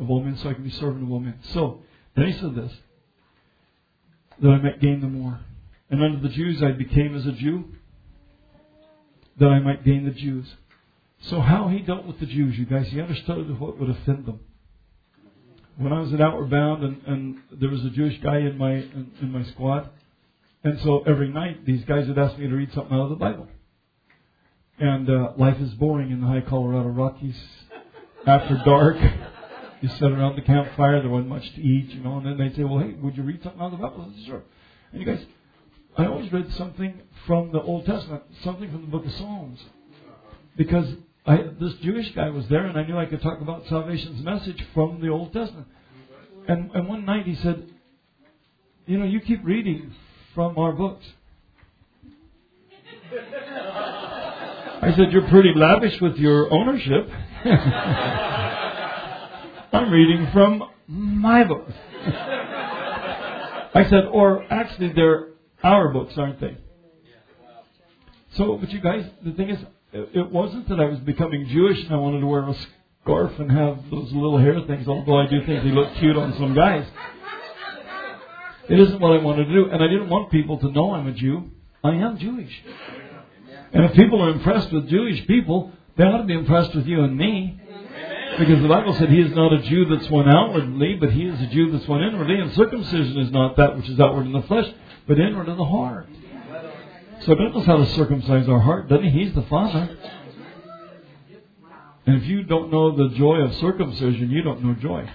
[0.00, 1.38] of all men so I can be servant of all men.
[1.52, 1.80] So,
[2.16, 2.72] then he said this,
[4.40, 5.40] that I might gain the more.
[5.90, 7.64] And unto the Jews I became as a Jew,
[9.38, 10.46] that I might gain the Jews.
[11.22, 14.40] So how he dealt with the Jews, you guys, he understood what would offend them.
[15.76, 18.74] When I was at Outward Bound and, and there was a Jewish guy in my
[18.74, 19.90] in, in my squad,
[20.62, 23.16] and so every night these guys would ask me to read something out of the
[23.16, 23.48] Bible.
[24.78, 27.36] And uh, life is boring in the high Colorado Rockies.
[28.26, 28.96] After dark,
[29.84, 31.02] you sit around the campfire.
[31.02, 32.16] There wasn't much to eat, you know.
[32.16, 34.16] And then they'd say, "Well, hey, would you read something out of the Bible?" I
[34.16, 34.42] said, "Sure."
[34.92, 35.22] And you guys,
[35.98, 39.62] I always read something from the Old Testament, something from the Book of Psalms,
[40.56, 40.88] because
[41.26, 44.64] I, this Jewish guy was there, and I knew I could talk about salvation's message
[44.72, 45.68] from the Old Testament.
[46.48, 47.68] And, and one night he said,
[48.86, 49.92] "You know, you keep reading
[50.34, 51.04] from our books."
[54.80, 57.10] I said, You're pretty lavish with your ownership.
[59.74, 61.72] I'm reading from my books.
[62.06, 65.30] I said, Or actually, they're
[65.64, 66.56] our books, aren't they?
[68.34, 69.58] So, but you guys, the thing is,
[69.92, 72.54] it wasn't that I was becoming Jewish and I wanted to wear a
[73.02, 76.34] scarf and have those little hair things, although I do think they look cute on
[76.34, 76.86] some guys.
[78.68, 81.08] It isn't what I wanted to do, and I didn't want people to know I'm
[81.08, 81.50] a Jew.
[81.82, 82.62] I am Jewish.
[83.72, 87.02] And if people are impressed with Jewish people, they ought to be impressed with you
[87.02, 87.60] and me.
[88.38, 91.40] Because the Bible said he is not a Jew that's one outwardly, but he is
[91.40, 94.42] a Jew that's one inwardly, and circumcision is not that which is outward in the
[94.42, 94.66] flesh,
[95.06, 96.08] but inward in the heart.
[97.20, 99.24] So God knows how to circumcise our heart, doesn't he?
[99.24, 99.96] He's the Father.
[102.06, 105.08] And if you don't know the joy of circumcision, you don't know joy.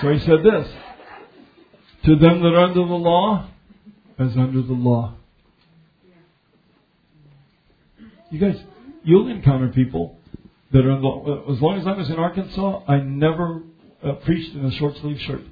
[0.00, 0.68] So he said this
[2.04, 3.48] To them that are under the law,
[4.18, 5.14] as under the law.
[8.30, 8.60] You guys,
[9.04, 10.18] you'll encounter people
[10.72, 13.62] that are, the, as long as I was in Arkansas, I never
[14.04, 15.42] uh, preached in a short sleeve shirt.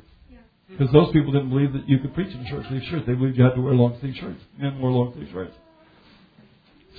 [0.69, 3.07] Because those people didn't believe that you could preach in a short sleeve shirt.
[3.07, 4.43] They believed you had to wear long sleeve shirts.
[4.59, 5.55] Men wore long sleeve shirts.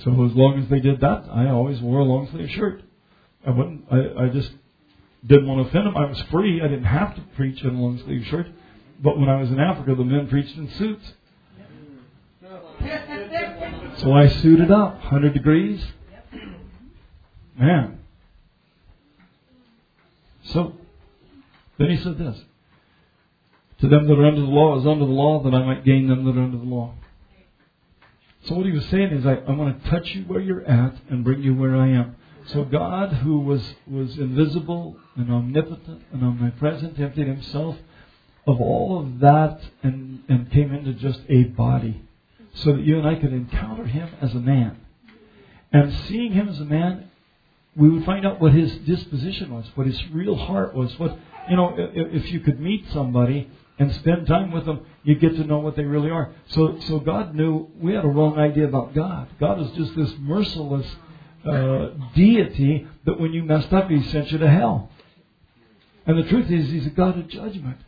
[0.04, 2.82] So as long as they did that, I always wore a long sleeve shirt.
[3.46, 3.84] I wouldn't.
[3.90, 4.50] I, I just
[5.26, 5.96] didn't want to offend them.
[5.96, 6.62] I was free.
[6.62, 8.46] I didn't have to preach in a long sleeve shirt.
[9.02, 11.12] But when I was in Africa, the men preached in suits.
[13.98, 15.84] So I suited up, 100 degrees.
[17.58, 17.98] Man.
[20.44, 20.74] So,
[21.78, 22.40] then he said this
[23.80, 26.06] To them that are under the law is under the law, that I might gain
[26.08, 26.94] them that are under the law.
[28.44, 30.94] So what he was saying is, I, I want to touch you where you're at
[31.10, 32.16] and bring you where I am.
[32.46, 37.76] So God, who was, was invisible and omnipotent and omnipresent, emptied himself
[38.46, 42.07] of all of that and, and came into just a body
[42.62, 44.76] so that you and I could encounter him as a man.
[45.72, 47.10] And seeing him as a man,
[47.76, 50.98] we would find out what his disposition was, what his real heart was.
[50.98, 51.16] What
[51.48, 53.48] you know, if, you could meet somebody
[53.78, 56.34] and spend time with them, you get to know what they really are.
[56.48, 59.28] So, so God knew we had a wrong idea about God.
[59.38, 60.86] God is just this merciless
[61.48, 64.90] uh, deity that when you messed up, He sent you to hell.
[66.06, 67.78] And the truth is, He's a God of judgment.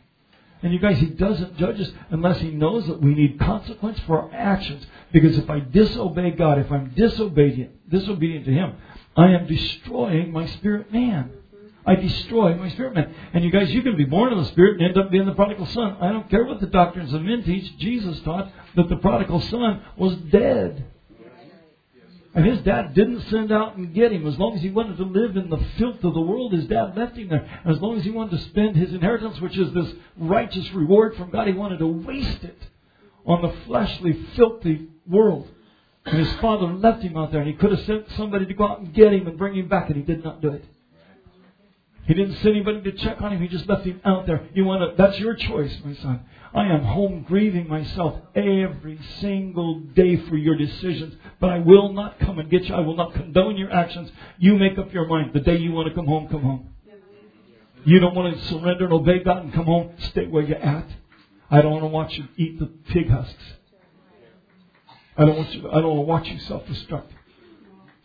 [0.61, 4.21] And you guys, He doesn't judge us unless He knows that we need consequence for
[4.21, 4.85] our actions.
[5.11, 8.75] Because if I disobey God, if I'm disobedient, disobedient to Him,
[9.15, 11.31] I am destroying my spirit man.
[11.85, 13.13] I destroy my spirit man.
[13.33, 15.33] And you guys, you can be born of the Spirit and end up being the
[15.33, 15.97] prodigal son.
[15.99, 17.75] I don't care what the doctrines of men teach.
[17.77, 20.90] Jesus taught that the prodigal son was dead.
[22.33, 24.25] And his dad didn't send out and get him.
[24.25, 26.95] As long as he wanted to live in the filth of the world, his dad
[26.95, 27.61] left him there.
[27.65, 31.29] As long as he wanted to spend his inheritance, which is this righteous reward from
[31.29, 32.57] God, he wanted to waste it
[33.25, 35.47] on the fleshly, filthy world.
[36.05, 38.65] And his father left him out there, and he could have sent somebody to go
[38.65, 40.63] out and get him and bring him back, and he did not do it.
[42.07, 43.41] He didn't send anybody to check on him.
[43.41, 44.47] He just left him out there.
[44.53, 46.21] You want to, that's your choice, my son.
[46.53, 52.19] I am home grieving myself every single day for your decisions, but I will not
[52.19, 52.75] come and get you.
[52.75, 54.11] I will not condone your actions.
[54.37, 55.31] You make up your mind.
[55.33, 56.69] The day you want to come home, come home.
[57.85, 60.87] You don't want to surrender and obey God and come home, stay where you're at.
[61.49, 63.43] I don't want to watch you eat the pig husks.
[65.17, 67.07] I don't want you, I don't want to watch you self-destruct.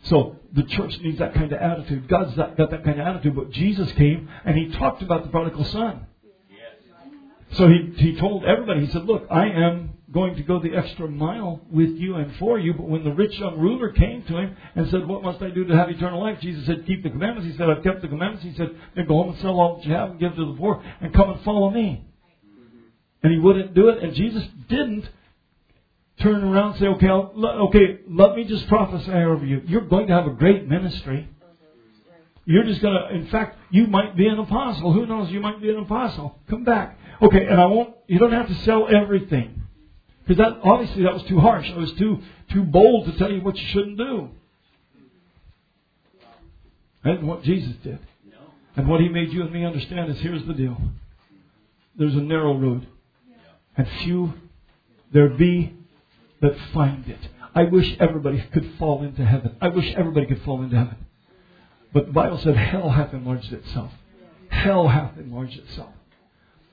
[0.03, 2.07] So the church needs that kind of attitude.
[2.07, 5.65] God's got that kind of attitude, but Jesus came and he talked about the prodigal
[5.65, 6.07] son.
[7.53, 11.07] So he, he told everybody, he said, Look, I am going to go the extra
[11.07, 12.73] mile with you and for you.
[12.73, 15.65] But when the rich young ruler came to him and said, What must I do
[15.65, 16.39] to have eternal life?
[16.41, 17.49] Jesus said, Keep the commandments.
[17.49, 18.43] He said, I've kept the commandments.
[18.43, 20.57] He said, Then go home and sell all that you have and give to the
[20.57, 22.03] poor and come and follow me.
[23.23, 25.09] And he wouldn't do it, and Jesus didn't
[26.21, 27.33] turn around and say, okay, I'll,
[27.67, 29.61] okay, let me just prophesy over you.
[29.65, 31.29] You're going to have a great ministry.
[32.45, 34.93] You're just going to, in fact, you might be an apostle.
[34.93, 35.29] Who knows?
[35.29, 36.39] You might be an apostle.
[36.49, 36.97] Come back.
[37.21, 39.63] Okay, and I won't, you don't have to sell everything.
[40.25, 41.69] Because that, obviously that was too harsh.
[41.71, 42.19] I was too,
[42.51, 44.29] too bold to tell you what you shouldn't do.
[47.03, 47.99] And what Jesus did.
[48.75, 50.77] And what he made you and me understand is here's the deal.
[51.97, 52.85] There's a narrow road.
[53.75, 54.33] And few
[55.11, 55.73] there be
[56.41, 57.19] that find it.
[57.55, 59.55] I wish everybody could fall into heaven.
[59.61, 60.97] I wish everybody could fall into heaven.
[61.93, 63.91] But the Bible said hell hath enlarged itself.
[64.49, 65.89] Hell hath enlarged itself.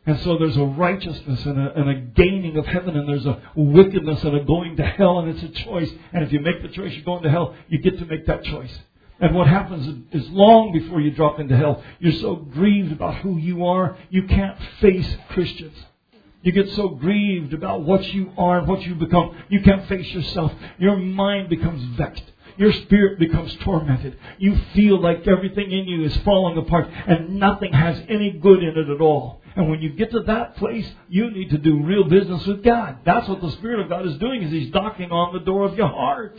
[0.07, 3.41] And so there's a righteousness and a, and a, gaining of heaven, and there's a
[3.57, 5.91] wickedness and a going to hell, and it's a choice.
[6.13, 8.45] And if you make the choice, you're going to hell, you get to make that
[8.45, 8.79] choice.
[9.21, 13.39] And what happens is long before you drop into hell, you're so grieved about who
[13.39, 15.77] you are, you can't face Christians.
[16.43, 20.09] You get so grieved about what you are and what you become, you can't face
[20.09, 20.53] yourself.
[20.79, 22.25] Your mind becomes vexed.
[22.59, 24.19] Your spirit becomes tormented.
[24.39, 28.77] You feel like everything in you is falling apart and nothing has any good in
[28.77, 29.41] it at all.
[29.57, 32.99] And when you get to that place, you need to do real business with God.
[33.05, 35.77] That's what the Spirit of God is doing is He's knocking on the door of
[35.77, 36.39] your heart.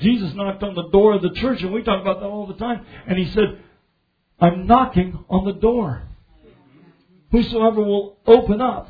[0.00, 2.54] Jesus knocked on the door of the church, and we talk about that all the
[2.54, 2.86] time.
[3.06, 3.62] And He said,
[4.40, 6.02] I'm knocking on the door.
[7.32, 8.88] Whosoever will open up,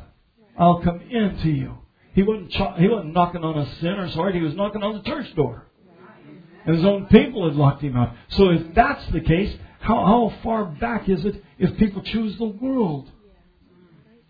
[0.57, 1.77] I'll come into you.
[2.13, 5.33] He wasn't, he wasn't knocking on a sinner's heart, he was knocking on the church
[5.35, 5.67] door.
[6.65, 8.13] And his own people had locked him out.
[8.29, 12.45] So if that's the case, how, how far back is it if people choose the
[12.45, 13.09] world?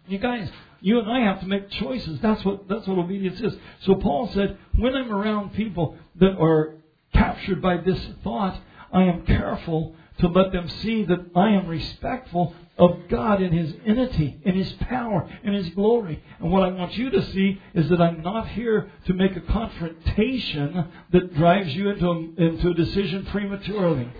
[0.07, 0.49] You guys,
[0.81, 2.19] you and I have to make choices.
[2.21, 3.53] That's what that's what obedience is.
[3.81, 6.75] So Paul said, when I'm around people that are
[7.13, 8.59] captured by this thought,
[8.91, 13.73] I am careful to let them see that I am respectful of God in His
[13.85, 16.23] entity, in His power, in His glory.
[16.39, 19.41] And what I want you to see is that I'm not here to make a
[19.41, 24.11] confrontation that drives you into a, into a decision prematurely.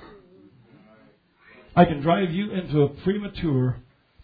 [1.75, 3.81] I can drive you into a premature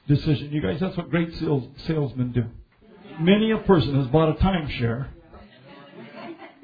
[0.07, 0.51] decision.
[0.51, 2.45] You guys, that's what great sales, salesmen do.
[3.19, 5.07] Many a person has bought a timeshare,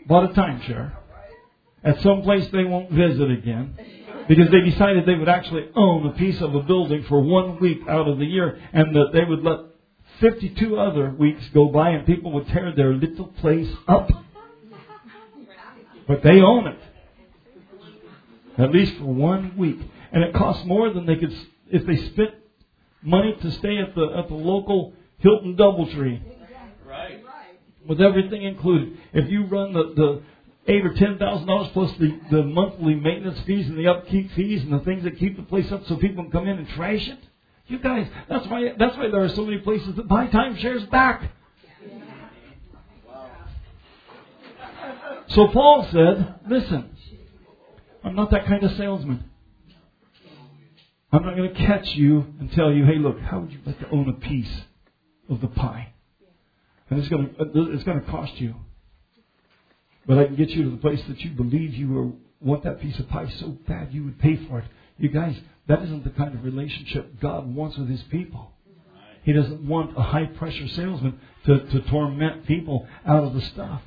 [0.08, 0.94] bought a timeshare
[1.84, 3.78] at some place they won't visit again
[4.28, 7.82] because they decided they would actually own a piece of a building for one week
[7.90, 9.60] out of the year and that they would let
[10.22, 14.10] 52 other weeks go by and people would tear their little place up.
[16.08, 16.80] But they own it.
[18.58, 19.80] At least for one week.
[20.12, 21.36] And it costs more than they could,
[21.70, 22.32] if they spent
[23.04, 26.22] money to stay at the, at the local Hilton Doubletree.
[26.86, 27.24] Right.
[27.88, 28.98] With everything included.
[29.14, 30.22] If you run the, the
[30.72, 34.62] eight or ten thousand dollars plus the, the monthly maintenance fees and the upkeep fees
[34.64, 37.08] and the things that keep the place up so people can come in and trash
[37.08, 37.20] it.
[37.68, 41.30] You guys, that's why that's why there are so many places that buy timeshares back.
[45.28, 46.96] So Paul said, listen,
[48.04, 49.24] I'm not that kind of salesman.
[51.14, 53.80] I'm not going to catch you and tell you, hey, look, how would you like
[53.82, 54.62] to own a piece
[55.30, 55.94] of the pie?
[56.90, 58.56] And it's going to, it's going to cost you.
[60.08, 62.98] But I can get you to the place that you believe you want that piece
[62.98, 64.66] of pie so bad you would pay for it.
[64.98, 68.52] You guys, that isn't the kind of relationship God wants with His people.
[69.22, 73.84] He doesn't want a high pressure salesman to, to torment people out of the stuff.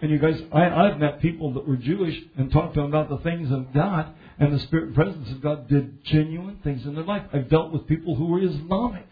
[0.00, 3.08] And you guys, I, I've met people that were Jewish and talked to them about
[3.08, 6.94] the things of God, and the Spirit and presence of God did genuine things in
[6.94, 7.22] their life.
[7.32, 9.08] I've dealt with people who were Islamic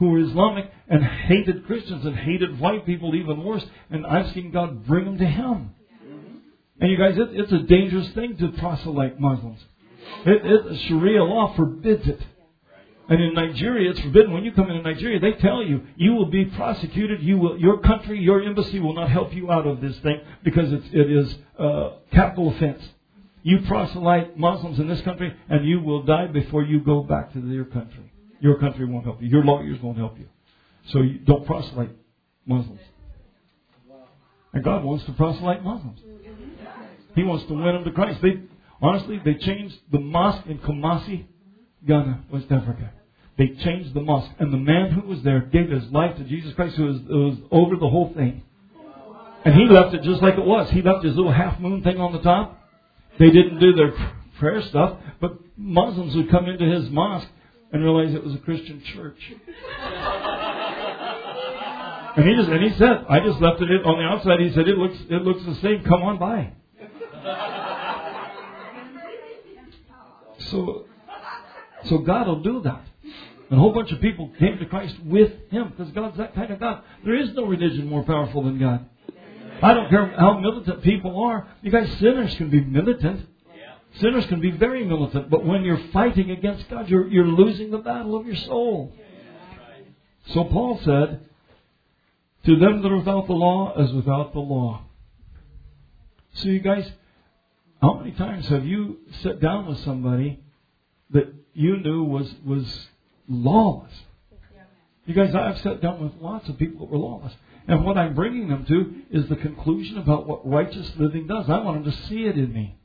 [0.00, 3.64] who were Islamic and hated Christians and hated white people even worse.
[3.90, 5.74] And I've seen God bring them to Him.
[6.80, 9.60] And you guys, it, it's a dangerous thing to proselyte Muslims.
[10.24, 12.18] It, it, Sharia law forbids it.
[13.10, 14.32] And in Nigeria, it's forbidden.
[14.32, 17.22] When you come into Nigeria, they tell you you will be prosecuted.
[17.22, 20.72] You will, your country, your embassy will not help you out of this thing because
[20.72, 21.36] it's, it is
[22.10, 22.82] capital offense.
[23.42, 27.40] You proselyte Muslims in this country, and you will die before you go back to
[27.40, 28.12] your country.
[28.40, 29.28] Your country won't help you.
[29.28, 30.26] Your lawyers won't help you.
[30.88, 31.90] So you don't proselyte
[32.46, 32.80] Muslims.
[34.52, 36.00] And God wants to proselyte Muslims.
[37.14, 38.20] He wants to win them to Christ.
[38.22, 38.42] They
[38.82, 41.26] honestly they changed the mosque in Kumasi,
[41.86, 42.92] Ghana, West Africa.
[43.38, 46.52] They changed the mosque, and the man who was there gave his life to Jesus
[46.54, 48.42] Christ, who was, was over the whole thing.
[49.44, 50.70] And he left it just like it was.
[50.70, 52.59] He left his little half moon thing on the top.
[53.18, 53.92] They didn't do their
[54.38, 57.28] prayer stuff, but Muslims would come into his mosque
[57.72, 59.18] and realize it was a Christian church.
[62.16, 64.40] and he just and he said, I just left it on the outside.
[64.40, 65.84] He said, it looks it looks the same.
[65.84, 66.52] Come on by.
[70.50, 70.86] so
[71.84, 72.84] so God will do that.
[73.50, 76.52] And a whole bunch of people came to Christ with him because God's that kind
[76.52, 76.82] of God.
[77.04, 78.88] There is no religion more powerful than God.
[79.62, 81.48] I don't care how militant people are.
[81.62, 83.26] You guys, sinners can be militant.
[83.94, 87.78] Sinners can be very militant, but when you're fighting against God, you're, you're losing the
[87.78, 88.92] battle of your soul.
[90.28, 91.20] So Paul said,
[92.46, 94.82] To them that are without the law, as without the law.
[96.34, 96.88] So you guys,
[97.82, 100.40] how many times have you sat down with somebody
[101.10, 102.88] that you knew was was
[103.28, 103.92] lawless?
[105.06, 107.32] You guys, I've sat down with lots of people that were lawless.
[107.68, 111.48] And what I'm bringing them to is the conclusion about what righteous living does.
[111.48, 112.76] I want them to see it in me.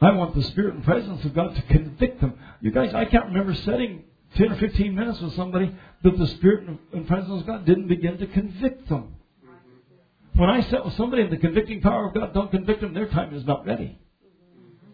[0.00, 2.34] I want the Spirit and presence of God to convict them.
[2.60, 6.78] You guys, I can't remember sitting 10 or 15 minutes with somebody that the Spirit
[6.92, 9.14] and presence of God didn't begin to convict them.
[10.34, 13.08] When I sit with somebody and the convicting power of God don't convict them, their
[13.08, 13.98] time is not ready.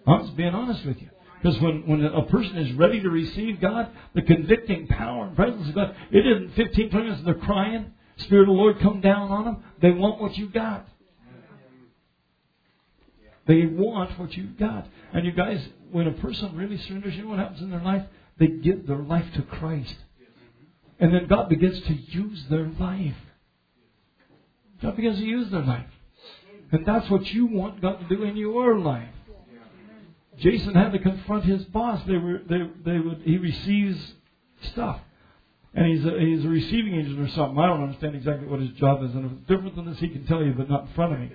[0.07, 1.09] I'm just being honest with you.
[1.43, 5.69] Because when, when a person is ready to receive God, the convicting power and presence
[5.69, 7.93] of God, it isn't 15, 20 minutes they're crying.
[8.17, 9.65] Spirit of the Lord come down on them.
[9.81, 10.87] They want what you've got.
[13.47, 14.87] They want what you've got.
[15.13, 18.05] And you guys, when a person really surrenders, you know what happens in their life?
[18.39, 19.97] They give their life to Christ.
[21.01, 23.17] And then God begins to use their life.
[24.81, 25.87] God begins to use their life.
[26.71, 29.09] And that's what you want God to do in your life.
[30.39, 32.01] Jason had to confront his boss.
[32.07, 34.15] They were, they, they would, he receives
[34.63, 35.01] stuff.
[35.75, 37.59] And he's a, he's a receiving agent or something.
[37.59, 39.11] I don't understand exactly what his job is.
[39.15, 41.21] And if it's different than this, he can tell you, but not in front of
[41.21, 41.33] me.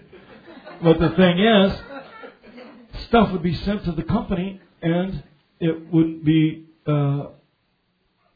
[0.83, 5.23] But the thing is, stuff would be sent to the company and
[5.59, 7.27] it wouldn't be uh,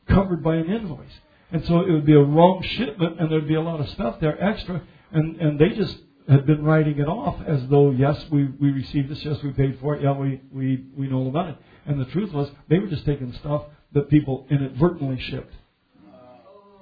[0.07, 1.11] covered by an invoice.
[1.51, 4.19] And so it would be a wrong shipment and there'd be a lot of stuff
[4.19, 4.81] there extra.
[5.11, 5.95] And, and they just
[6.27, 9.77] had been writing it off as though, yes, we, we received this, yes, we paid
[9.79, 11.57] for it, yeah, we, we, we know about it.
[11.85, 15.53] And the truth was, they were just taking stuff that people inadvertently shipped.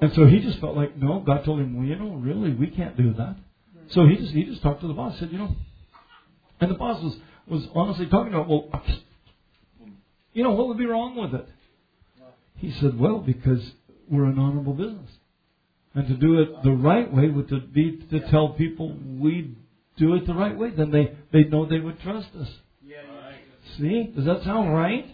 [0.02, 2.68] And so he just felt like, no, God told him, well, you know, really, we
[2.68, 3.36] can't do that.
[3.90, 5.56] So he just, he just talked to the boss, said, you know,
[6.62, 8.70] and the boss was, was honestly talking about, well,
[10.34, 11.48] you know, what would be wrong with it?
[12.58, 13.62] He said, well, because
[14.10, 15.10] we're an honorable business.
[15.96, 19.56] And to do it the right way would to be to tell people we
[19.98, 20.70] do it the right way.
[20.70, 22.50] Then they, they know they would trust us.
[23.78, 24.14] See?
[24.16, 25.06] Does that sound right?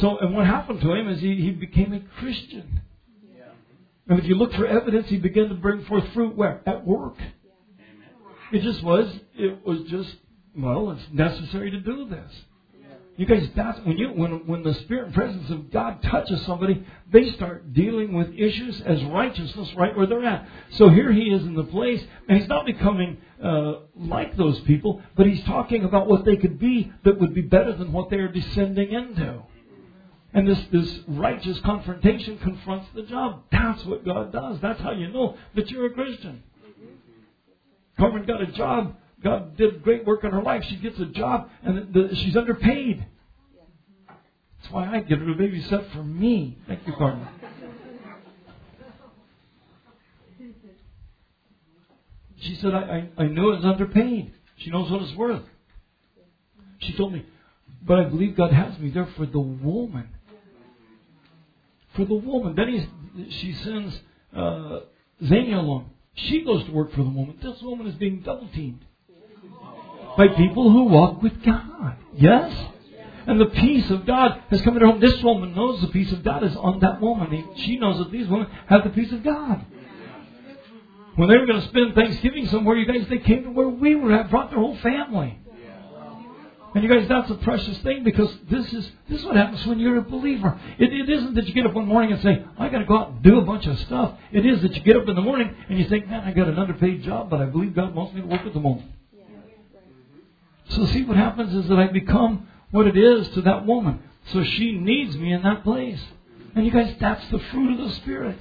[0.00, 2.80] So, and what happened to him is he, he became a Christian.
[4.10, 6.60] And if you look for evidence, he began to bring forth fruit where?
[6.66, 7.16] At work.
[8.52, 10.16] It just was, it was just,
[10.56, 12.32] well, it's necessary to do this.
[13.16, 16.86] You guys, that's when you when when the spirit and presence of God touches somebody,
[17.12, 20.48] they start dealing with issues as righteousness right where they're at.
[20.70, 25.02] So here he is in the place, and he's not becoming uh, like those people,
[25.16, 28.16] but he's talking about what they could be that would be better than what they
[28.16, 29.42] are descending into.
[30.32, 33.42] And this, this righteous confrontation confronts the job.
[33.50, 34.60] That's what God does.
[34.60, 36.42] That's how you know that you're a Christian.
[37.98, 40.64] Carmen got a job God did great work in her life.
[40.64, 43.04] She gets a job and the, she's underpaid.
[44.08, 46.58] That's why I get her a baby set for me.
[46.66, 47.28] Thank you, Carmen.
[52.38, 54.32] She said, I, I, I knew it was underpaid.
[54.56, 55.42] She knows what it's worth.
[56.78, 57.26] She told me,
[57.82, 60.08] but I believe God has me there for the woman.
[62.00, 62.54] For the woman.
[62.54, 64.00] Then he, she sends
[64.34, 64.80] uh,
[65.22, 65.90] Zania along.
[66.14, 67.38] She goes to work for the woman.
[67.42, 68.82] This woman is being double teamed
[70.16, 71.96] by people who walk with God.
[72.14, 72.52] Yes?
[73.26, 75.00] And the peace of God has come into her home.
[75.00, 77.50] This woman knows the peace of God is on that woman.
[77.56, 79.66] She knows that these women have the peace of God.
[81.16, 83.94] When they were going to spend Thanksgiving somewhere, you guys, they came to where we
[83.94, 85.38] were at, brought their whole family.
[86.72, 89.80] And you guys, that's a precious thing because this is this is what happens when
[89.80, 90.60] you're a believer.
[90.78, 92.96] It, it isn't that you get up one morning and say, I got to go
[92.96, 94.14] out and do a bunch of stuff.
[94.30, 96.46] It is that you get up in the morning and you think, man, I got
[96.46, 98.88] an underpaid job, but I believe God wants me to work at the moment.
[100.68, 104.04] So see what happens is that I become what it is to that woman.
[104.26, 106.00] So she needs me in that place.
[106.54, 108.38] And you guys, that's the fruit of the Spirit.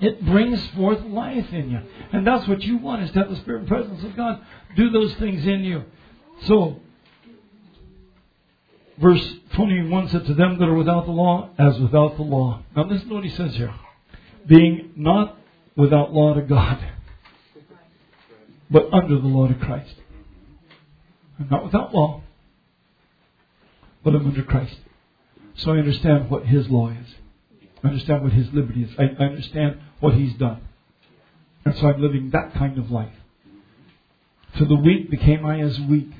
[0.00, 1.80] It brings forth life in you.
[2.12, 4.44] And that's what you want is to have the Spirit and presence of God
[4.76, 5.84] do those things in you.
[6.42, 6.80] So,
[9.00, 12.62] verse 21 said, To them that are without the law, as without the law.
[12.74, 13.74] Now listen to what he says here.
[14.46, 15.36] Being not
[15.76, 16.78] without law to God,
[18.70, 19.94] but under the law to Christ.
[21.38, 22.22] I'm not without law,
[24.02, 24.76] but I'm under Christ.
[25.56, 27.14] So I understand what His law is.
[27.82, 28.90] I understand what His liberty is.
[28.98, 30.60] I, I understand what He's done.
[31.64, 33.12] And so I'm living that kind of life.
[34.58, 36.10] To the weak became I as weak.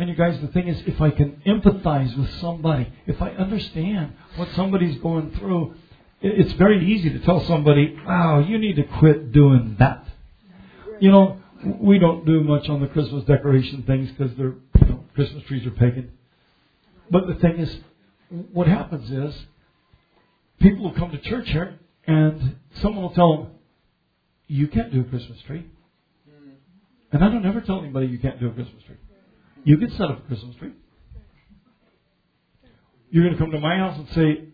[0.00, 4.14] And you guys, the thing is, if I can empathize with somebody, if I understand
[4.36, 5.74] what somebody's going through,
[6.22, 10.06] it's very easy to tell somebody, wow, you need to quit doing that.
[11.00, 11.42] You know,
[11.78, 15.66] we don't do much on the Christmas decoration things because they're, you know, Christmas trees
[15.66, 16.12] are pagan.
[17.10, 17.76] But the thing is,
[18.54, 19.38] what happens is,
[20.60, 23.46] people will come to church here and someone will tell them,
[24.46, 25.66] you can't do a Christmas tree.
[27.12, 28.96] And I don't ever tell anybody you can't do a Christmas tree.
[29.64, 30.72] You can set up a Christmas tree.
[33.10, 34.44] You're going to come to my house and say,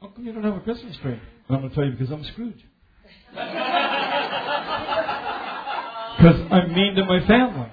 [0.00, 1.12] How come you don't have a Christmas tree?
[1.12, 1.20] And
[1.50, 2.64] I'm going to tell you because I'm Scrooge.
[6.18, 7.68] Because I'm mean to my family.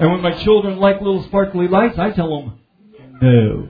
[0.00, 2.58] And when my children like little sparkly lights, I tell them,
[3.22, 3.68] No.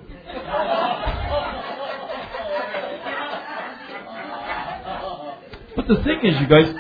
[5.77, 6.75] But the thing is, you guys,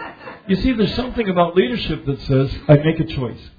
[0.46, 3.50] you see, there's something about leadership that says, I make a choice.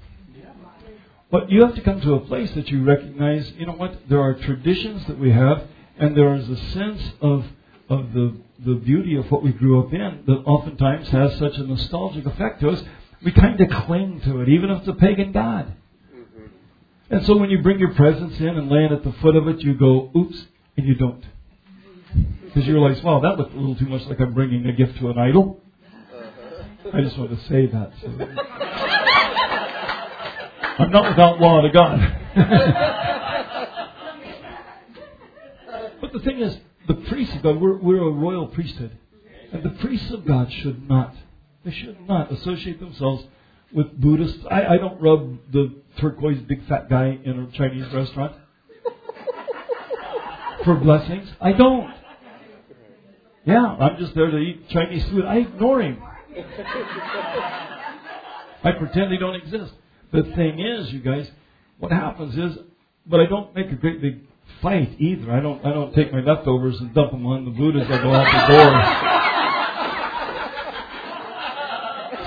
[1.36, 4.22] But you have to come to a place that you recognize, you know what, there
[4.22, 5.64] are traditions that we have,
[5.98, 7.44] and there is a sense of,
[7.90, 11.62] of the, the beauty of what we grew up in that oftentimes has such a
[11.62, 12.82] nostalgic effect to us.
[13.22, 15.74] We kind of cling to it, even if it's a pagan god.
[16.10, 16.46] Mm-hmm.
[17.10, 19.60] And so when you bring your presents in and land at the foot of it,
[19.60, 20.42] you go, oops,
[20.78, 21.22] and you don't.
[22.44, 24.96] Because you realize, wow, that looked a little too much like I'm bringing a gift
[25.00, 25.60] to an idol.
[26.14, 26.90] Uh-huh.
[26.94, 27.92] I just wanted to say that.
[28.00, 28.72] So.
[30.78, 31.98] I'm not without law to God.
[36.00, 38.98] but the thing is, the priests of God, we're, we're a royal priesthood.
[39.52, 41.14] And the priests of God should not,
[41.64, 43.24] they should not associate themselves
[43.72, 44.44] with Buddhists.
[44.50, 48.36] I, I don't rub the turquoise big fat guy in a Chinese restaurant
[50.64, 51.28] for blessings.
[51.40, 51.90] I don't.
[53.46, 55.24] Yeah, I'm just there to eat Chinese food.
[55.24, 56.02] I ignore him.
[58.62, 59.72] I pretend they don't exist.
[60.12, 61.30] The thing is, you guys,
[61.78, 62.58] what happens is,
[63.06, 64.20] but I don't make a great big
[64.62, 65.30] fight either.
[65.32, 65.64] I don't.
[65.64, 68.48] I don't take my leftovers and dump them on the Buddhas as I go out
[68.48, 69.12] the door.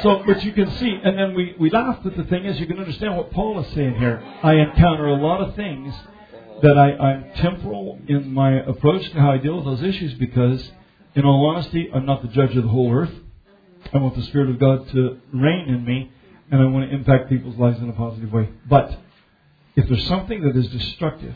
[0.02, 2.68] So, but you can see, and then we, we laugh, but the thing is, you
[2.68, 4.24] can understand what Paul is saying here.
[4.42, 5.94] I encounter a lot of things
[6.62, 10.72] that I, I'm temporal in my approach to how I deal with those issues because,
[11.16, 13.12] in all honesty, I'm not the judge of the whole earth.
[13.94, 16.12] I want the Spirit of God to reign in me,
[16.52, 18.50] and I want to impact people's lives in a positive way.
[18.68, 18.98] But
[19.76, 21.36] if there's something that is destructive,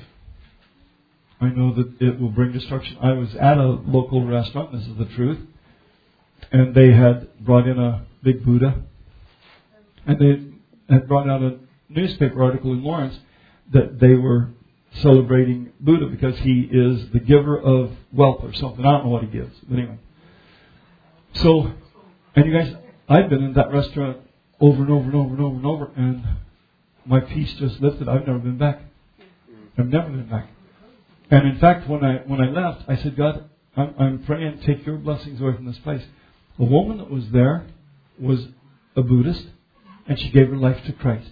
[1.39, 2.97] I know that it will bring destruction.
[3.01, 5.39] I was at a local restaurant, this is the truth,
[6.51, 8.81] and they had brought in a big Buddha,
[10.05, 11.59] and they had brought out a
[11.89, 13.17] newspaper article in Lawrence
[13.71, 14.49] that they were
[15.01, 18.85] celebrating Buddha because he is the giver of wealth or something.
[18.85, 19.97] I don't know what he gives, but anyway.
[21.35, 21.71] So,
[22.35, 22.73] and you guys,
[23.09, 24.17] I've been in that restaurant
[24.59, 26.23] over and over and over and over and over, and
[27.05, 28.07] my peace just lifted.
[28.07, 28.79] I've never been back.
[28.79, 29.79] Mm.
[29.79, 30.49] I've never been back.
[31.29, 34.85] And in fact, when I when I left, I said, God, I'm, I'm praying, take
[34.85, 36.03] your blessings away from this place.
[36.59, 37.65] A woman that was there
[38.19, 38.47] was
[38.95, 39.47] a Buddhist,
[40.07, 41.31] and she gave her life to Christ.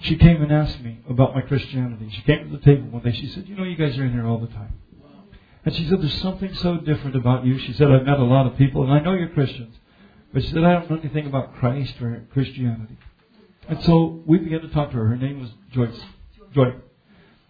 [0.00, 2.10] She came and asked me about my Christianity.
[2.14, 3.12] She came to the table one day.
[3.12, 4.74] She said, You know, you guys are in here all the time.
[5.64, 7.58] And she said, There's something so different about you.
[7.58, 9.74] She said, I've met a lot of people, and I know you're Christians.
[10.32, 12.96] But she said, I don't know anything about Christ or Christianity.
[13.68, 15.06] And so we began to talk to her.
[15.06, 16.00] Her name was Joyce.
[16.54, 16.74] Joy.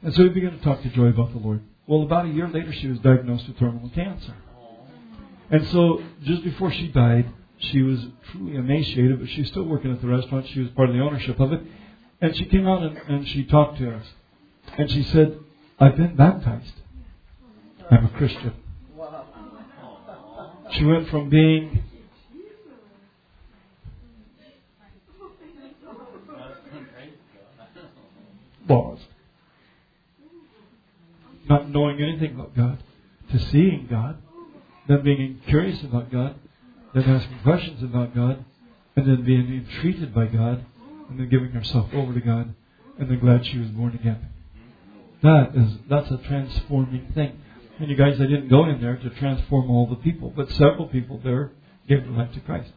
[0.03, 1.63] And so we began to talk to Joy about the Lord.
[1.87, 4.35] Well, about a year later, she was diagnosed with terminal cancer.
[5.51, 9.93] And so just before she died, she was truly emaciated, but she was still working
[9.93, 10.47] at the restaurant.
[10.49, 11.63] She was part of the ownership of it.
[12.21, 14.07] And she came out and, and she talked to us.
[14.77, 15.39] And she said,
[15.81, 16.75] I've been baptized.
[17.91, 18.53] I'm a Christian.
[20.73, 21.83] She went from being
[31.49, 32.82] not knowing anything about God,
[33.32, 34.19] to seeing God,
[34.86, 36.35] then being curious about God,
[36.95, 38.45] then asking questions about God,
[38.97, 40.65] and then being entreated by God,
[41.09, 42.55] and then giving herself over to God,
[42.99, 44.28] and then glad she was born again.
[45.23, 47.40] That is that's a transforming thing.
[47.78, 50.86] And you guys, I didn't go in there to transform all the people, but several
[50.86, 51.53] people there
[51.89, 52.70] gave their life to Christ.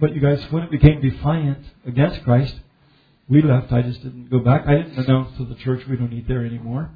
[0.00, 2.54] But you guys, when it became defiant against Christ,
[3.32, 3.72] we left.
[3.72, 4.66] I just didn't go back.
[4.66, 6.90] I didn't announce to the church we don't eat there anymore.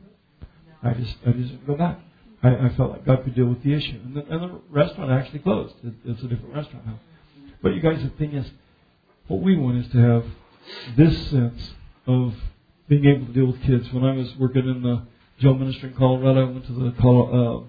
[0.82, 1.98] I just I just didn't go back.
[2.42, 5.10] I, I felt like God could deal with the issue, and the, and the restaurant
[5.10, 5.74] actually closed.
[5.82, 7.00] It, it's a different restaurant now.
[7.62, 8.46] But you guys, the thing is,
[9.28, 10.24] what we want is to have
[10.94, 11.70] this sense
[12.06, 12.34] of
[12.86, 13.90] being able to deal with kids.
[13.90, 15.06] When I was working in the
[15.40, 17.64] jail ministry in Colorado, I went to the Colo, uh,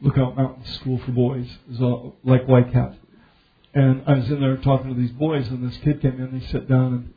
[0.00, 2.94] Lookout Mountain School for Boys, it was like White Cat.
[3.74, 6.46] And I was in there talking to these boys, and this kid came in he
[6.46, 7.14] sat down and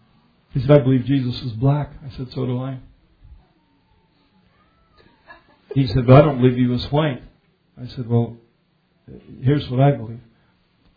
[0.52, 1.92] he said, I believe Jesus was black.
[2.06, 2.80] I said, so do I.
[5.74, 7.24] he said, "But I don't believe he was white."
[7.82, 8.38] I said, "Well,
[9.42, 10.20] here's what I believe.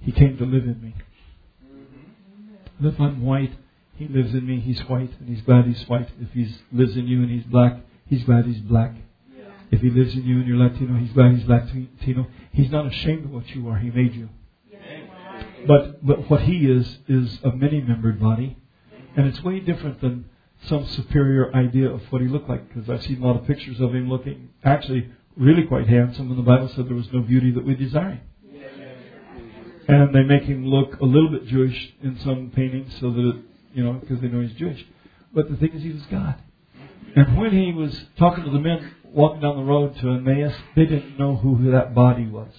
[0.01, 0.95] He came to live in me.
[2.83, 3.53] If I'm white,
[3.97, 4.61] he lives in me.
[4.61, 6.09] He's white, and he's glad he's white.
[6.21, 8.95] If he lives in you and he's black, he's glad he's black.
[9.71, 12.27] If he lives in you and you're Latino, he's glad he's Latino.
[12.53, 13.79] He's not ashamed of what you are.
[13.79, 14.29] He made you.
[15.67, 18.59] But but what he is is a many-membered body,
[19.16, 20.27] and it's way different than
[20.66, 22.69] some superior idea of what he looked like.
[22.69, 26.39] Because I've seen a lot of pictures of him looking actually really quite handsome, and
[26.39, 28.20] the Bible said there was no beauty that we desire.
[29.86, 33.36] And they make him look a little bit Jewish in some paintings, so that it,
[33.74, 34.82] you know, because they know he's Jewish.
[35.35, 36.36] But the thing is, he was God.
[37.16, 40.86] And when he was talking to the men walking down the road to Emmaus, they
[40.86, 42.51] didn't know who that body was.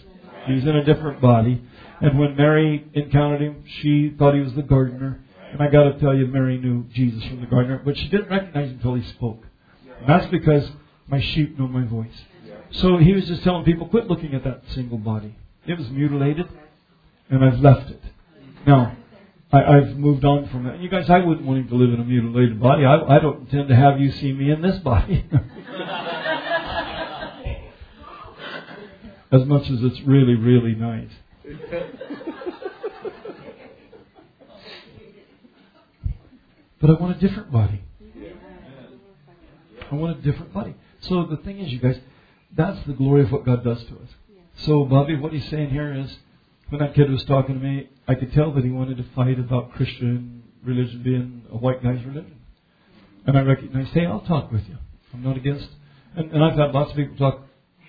[0.45, 1.61] He was in a different body.
[1.99, 5.24] And when Mary encountered him, she thought he was the gardener.
[5.52, 8.30] And I got to tell you, Mary knew Jesus from the gardener, but she didn't
[8.30, 9.46] recognize him until he spoke.
[10.00, 10.70] And that's because
[11.08, 12.16] my sheep know my voice.
[12.72, 15.36] So he was just telling people, quit looking at that single body.
[15.66, 16.48] It was mutilated,
[17.30, 18.02] and I've left it.
[18.68, 18.98] Now,
[19.52, 20.80] I, have moved on from that.
[20.80, 22.84] You guys, I wouldn't want him to live in a mutilated body.
[22.84, 25.26] I, I don't intend to have you see me in this body.
[29.32, 31.10] as much as it's really, really nice.
[36.81, 37.81] But I want a different body.
[39.91, 40.76] I want a different body.
[41.02, 41.99] So the thing is, you guys,
[42.56, 44.10] that's the glory of what God does to us.
[44.60, 46.15] So, Bobby, what he's saying here is,
[46.69, 49.39] when that kid was talking to me, I could tell that he wanted to fight
[49.39, 52.39] about Christian religion being a white guy's religion.
[53.27, 54.77] And I recognized, hey, I'll talk with you.
[55.14, 55.68] I'm not against.
[56.15, 57.41] And, and I've had lots of people talk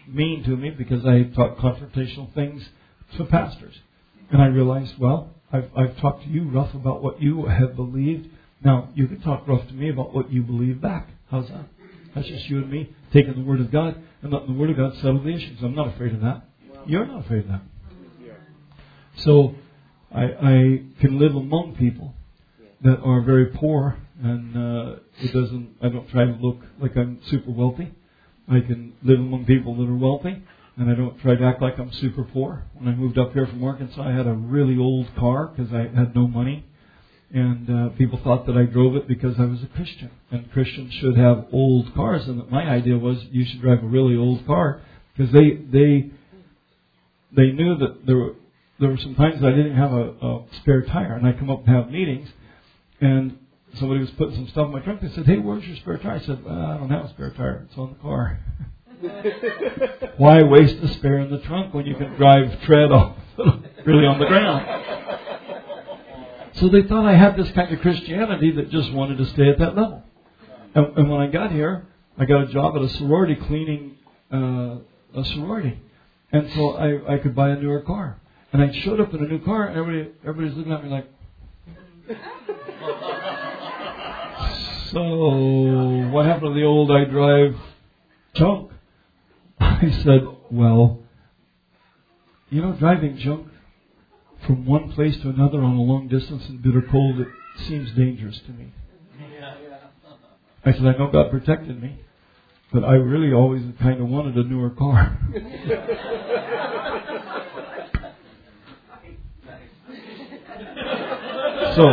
[0.06, 2.62] mean to me because I talk confrontational things
[3.16, 3.74] to pastors.
[4.30, 8.28] And I realized, well, I've, I've talked to you rough about what you have believed.
[8.64, 11.08] Now, you can talk rough to me about what you believe back.
[11.30, 11.66] How's that?
[12.14, 14.76] That's just you and me taking the Word of God and letting the Word of
[14.76, 15.58] God settle the issues.
[15.62, 16.42] I'm not afraid of that.
[16.86, 17.62] You're not afraid of that.
[19.16, 19.54] So,
[20.14, 22.14] I, I can live among people
[22.82, 25.76] that are very poor, and uh, it doesn't.
[25.82, 27.92] I don't try to look like I'm super wealthy.
[28.48, 30.42] I can live among people that are wealthy,
[30.76, 32.64] and I don't try to act like I'm super poor.
[32.74, 35.88] When I moved up here from Arkansas, I had a really old car because I
[35.94, 36.64] had no money,
[37.32, 40.92] and uh, people thought that I drove it because I was a Christian, and Christians
[40.94, 42.26] should have old cars.
[42.28, 44.80] And my idea was you should drive a really old car
[45.16, 46.10] because they they
[47.34, 48.34] they knew that there were
[48.78, 51.66] there were some times I didn't have a, a spare tire, and I come up
[51.66, 52.28] and have meetings,
[53.00, 53.38] and
[53.78, 55.00] somebody was putting some stuff in my trunk.
[55.00, 57.30] They said, "Hey, where's your spare tire?" I said, well, "I don't have a spare
[57.30, 57.66] tire.
[57.68, 58.38] It's on the car."
[60.16, 63.16] Why waste the spare in the trunk when you can drive tread off
[63.84, 65.25] really on the ground?
[66.56, 69.58] So they thought I had this kind of Christianity that just wanted to stay at
[69.58, 70.02] that level.
[70.74, 71.86] And, and when I got here,
[72.18, 73.96] I got a job at a sorority cleaning
[74.32, 74.78] uh,
[75.14, 75.78] a sorority,
[76.32, 78.18] and so I, I could buy a newer car.
[78.52, 81.06] And I showed up in a new car, and everybody everybody's looking at me like.
[84.90, 87.56] So, what happened to the old I drive
[88.34, 88.70] junk?
[89.60, 91.00] I said, Well,
[92.50, 93.48] you know, driving junk
[94.46, 97.28] from one place to another on a long distance in bitter cold, it
[97.66, 98.72] seems dangerous to me.
[100.64, 101.98] I said, I know God protected me,
[102.72, 105.18] but I really always kind of wanted a newer car.
[111.76, 111.84] so,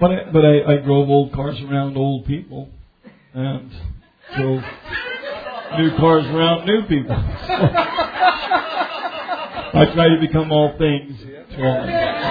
[0.00, 2.68] but I, but I, I drove old cars around old people,
[3.34, 3.72] and
[4.36, 4.62] drove
[5.78, 7.16] new cars around new people.
[9.72, 12.26] I try to become all things to all men.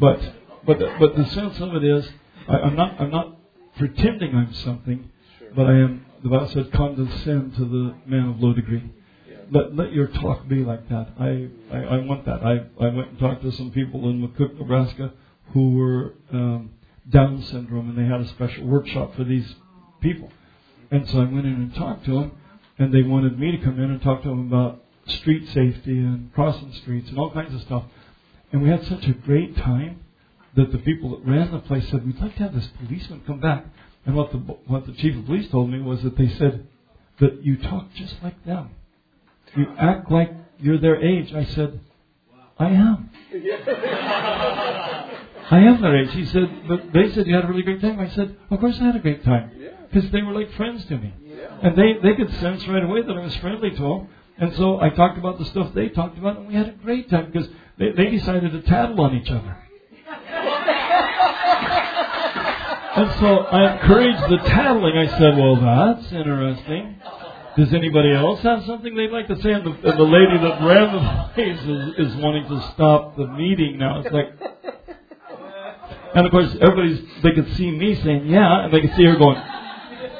[0.00, 0.20] But
[0.66, 2.08] but the, but the sense of it is,
[2.48, 3.36] I, I'm not I'm not
[3.76, 5.10] pretending I'm something,
[5.56, 6.06] but I am.
[6.22, 8.90] The Bible said, condescend to the man of low degree
[9.50, 11.08] let let your talk be like that.
[11.18, 12.42] I, I, I want that.
[12.42, 15.12] I, I went and talked to some people in McCook, Nebraska,
[15.52, 16.70] who were um,
[17.08, 19.54] Down syndrome, and they had a special workshop for these
[20.00, 20.30] people.
[20.90, 22.32] And so I went in and talked to them,
[22.78, 26.32] and they wanted me to come in and talk to them about street safety and
[26.34, 27.84] crossing streets and all kinds of stuff.
[28.52, 30.00] And we had such a great time
[30.56, 33.40] that the people that ran the place said, "We'd like to have this policeman come
[33.40, 33.66] back."
[34.06, 36.66] And what the what the chief of police told me was that they said
[37.20, 38.70] that you talk just like them.
[39.56, 41.32] You act like you're their age.
[41.34, 41.80] I said,
[42.58, 43.10] I am.
[45.50, 46.12] I am their age.
[46.12, 47.98] He said, but they said you had a really great time.
[47.98, 49.50] I said, of course I had a great time.
[49.90, 51.14] Because they were like friends to me.
[51.62, 54.08] And they, they could sense right away that I was friendly to them.
[54.38, 57.10] And so I talked about the stuff they talked about, and we had a great
[57.10, 57.48] time because
[57.78, 59.56] they, they decided to tattle on each other.
[62.98, 64.96] And so I encouraged the tattling.
[64.96, 66.96] I said, well, that's interesting.
[67.56, 69.52] Does anybody else have something they'd like to say?
[69.52, 73.26] And the, and the lady that ran the place is, is wanting to stop the
[73.26, 74.00] meeting now.
[74.00, 74.32] It's like,
[76.14, 79.16] and of course, everybody's, they could see me saying, yeah, and they could see her
[79.16, 79.36] going.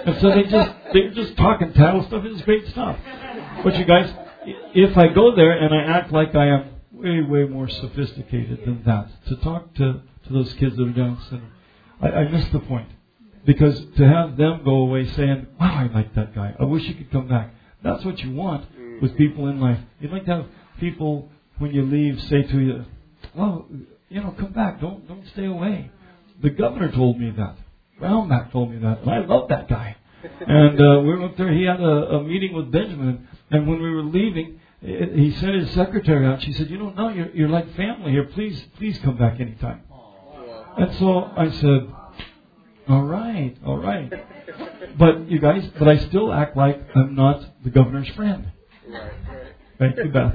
[0.06, 2.24] And so they just, they're just talking tattle stuff.
[2.24, 2.98] It's great stuff.
[3.64, 4.12] But you guys,
[4.74, 8.82] if I go there and I act like I am way, way more sophisticated than
[8.84, 11.48] that, to talk to, to those kids that are down center,
[12.00, 12.88] I, I miss the point.
[13.44, 16.54] Because to have them go away saying, wow, I like that guy.
[16.58, 17.54] I wish he could come back.
[17.82, 18.66] That's what you want
[19.00, 19.16] with mm-hmm.
[19.16, 19.78] people in life.
[20.00, 20.46] You'd like to have
[20.78, 22.84] people, when you leave, say to you,
[23.34, 23.66] well,
[24.08, 24.80] you know, come back.
[24.80, 25.90] Don't, don't stay away.
[26.42, 27.56] The governor told me that.
[28.00, 29.00] Brownback told me that.
[29.00, 29.96] And I love that guy.
[30.40, 31.52] And uh, we went there.
[31.52, 33.28] He had a, a meeting with Benjamin.
[33.50, 36.42] And when we were leaving, he sent his secretary out.
[36.42, 38.24] She said, you know, no, you're, you're like family here.
[38.24, 39.82] Please, please come back anytime.
[40.76, 41.92] And so I said,
[42.88, 44.12] all right, all right.
[44.96, 48.50] But you guys, but I still act like I'm not the governor's friend.
[49.78, 50.34] Thank you, Beth.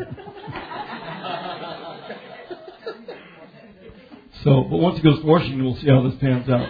[4.44, 6.70] so, but once he goes to Washington, we'll see how this pans out.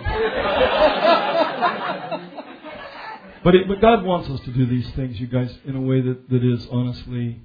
[3.43, 6.01] But, it, but God wants us to do these things, you guys, in a way
[6.01, 7.39] that, that is honestly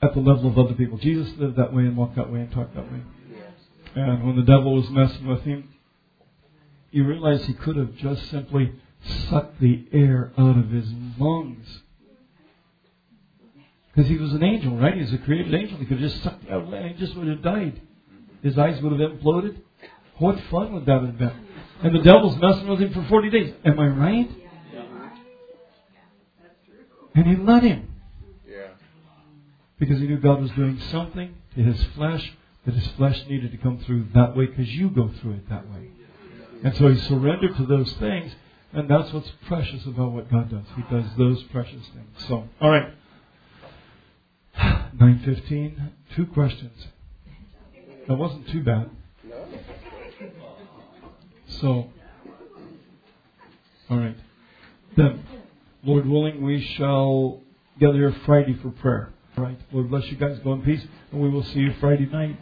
[0.00, 0.98] at the level of other people.
[0.98, 3.00] Jesus lived that way and walked that way and talked that way.
[3.94, 5.68] And when the devil was messing with him,
[6.90, 8.72] he realized he could have just simply
[9.28, 11.66] sucked the air out of his lungs.
[13.88, 14.94] Because he was an angel, right?
[14.94, 15.78] He was a created angel.
[15.78, 17.80] He could have just sucked out and he just would have died.
[18.42, 19.56] His eyes would have imploded.
[20.18, 21.47] What fun would that have been?
[21.82, 23.54] And the devil's messing with him for 40 days.
[23.64, 24.30] Am I right?
[27.14, 27.88] And he let him.
[29.78, 32.32] Because he knew God was doing something to his flesh
[32.64, 35.68] that his flesh needed to come through that way because you go through it that
[35.70, 35.88] way.
[36.64, 38.32] And so he surrendered to those things,
[38.72, 40.64] and that's what's precious about what God does.
[40.76, 42.26] He does those precious things.
[42.28, 42.92] So, all right.
[44.58, 46.86] 915, two questions.
[48.08, 48.90] That wasn't too bad.
[51.48, 51.90] So,
[53.90, 54.16] all right.
[54.96, 55.24] Then,
[55.82, 57.40] Lord willing, we shall
[57.80, 59.10] gather here Friday for prayer.
[59.36, 59.58] All right.
[59.72, 60.38] Lord bless you guys.
[60.40, 60.84] Go in peace.
[61.12, 62.36] And we will see you Friday night,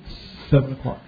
[0.51, 1.01] 7 o'clock.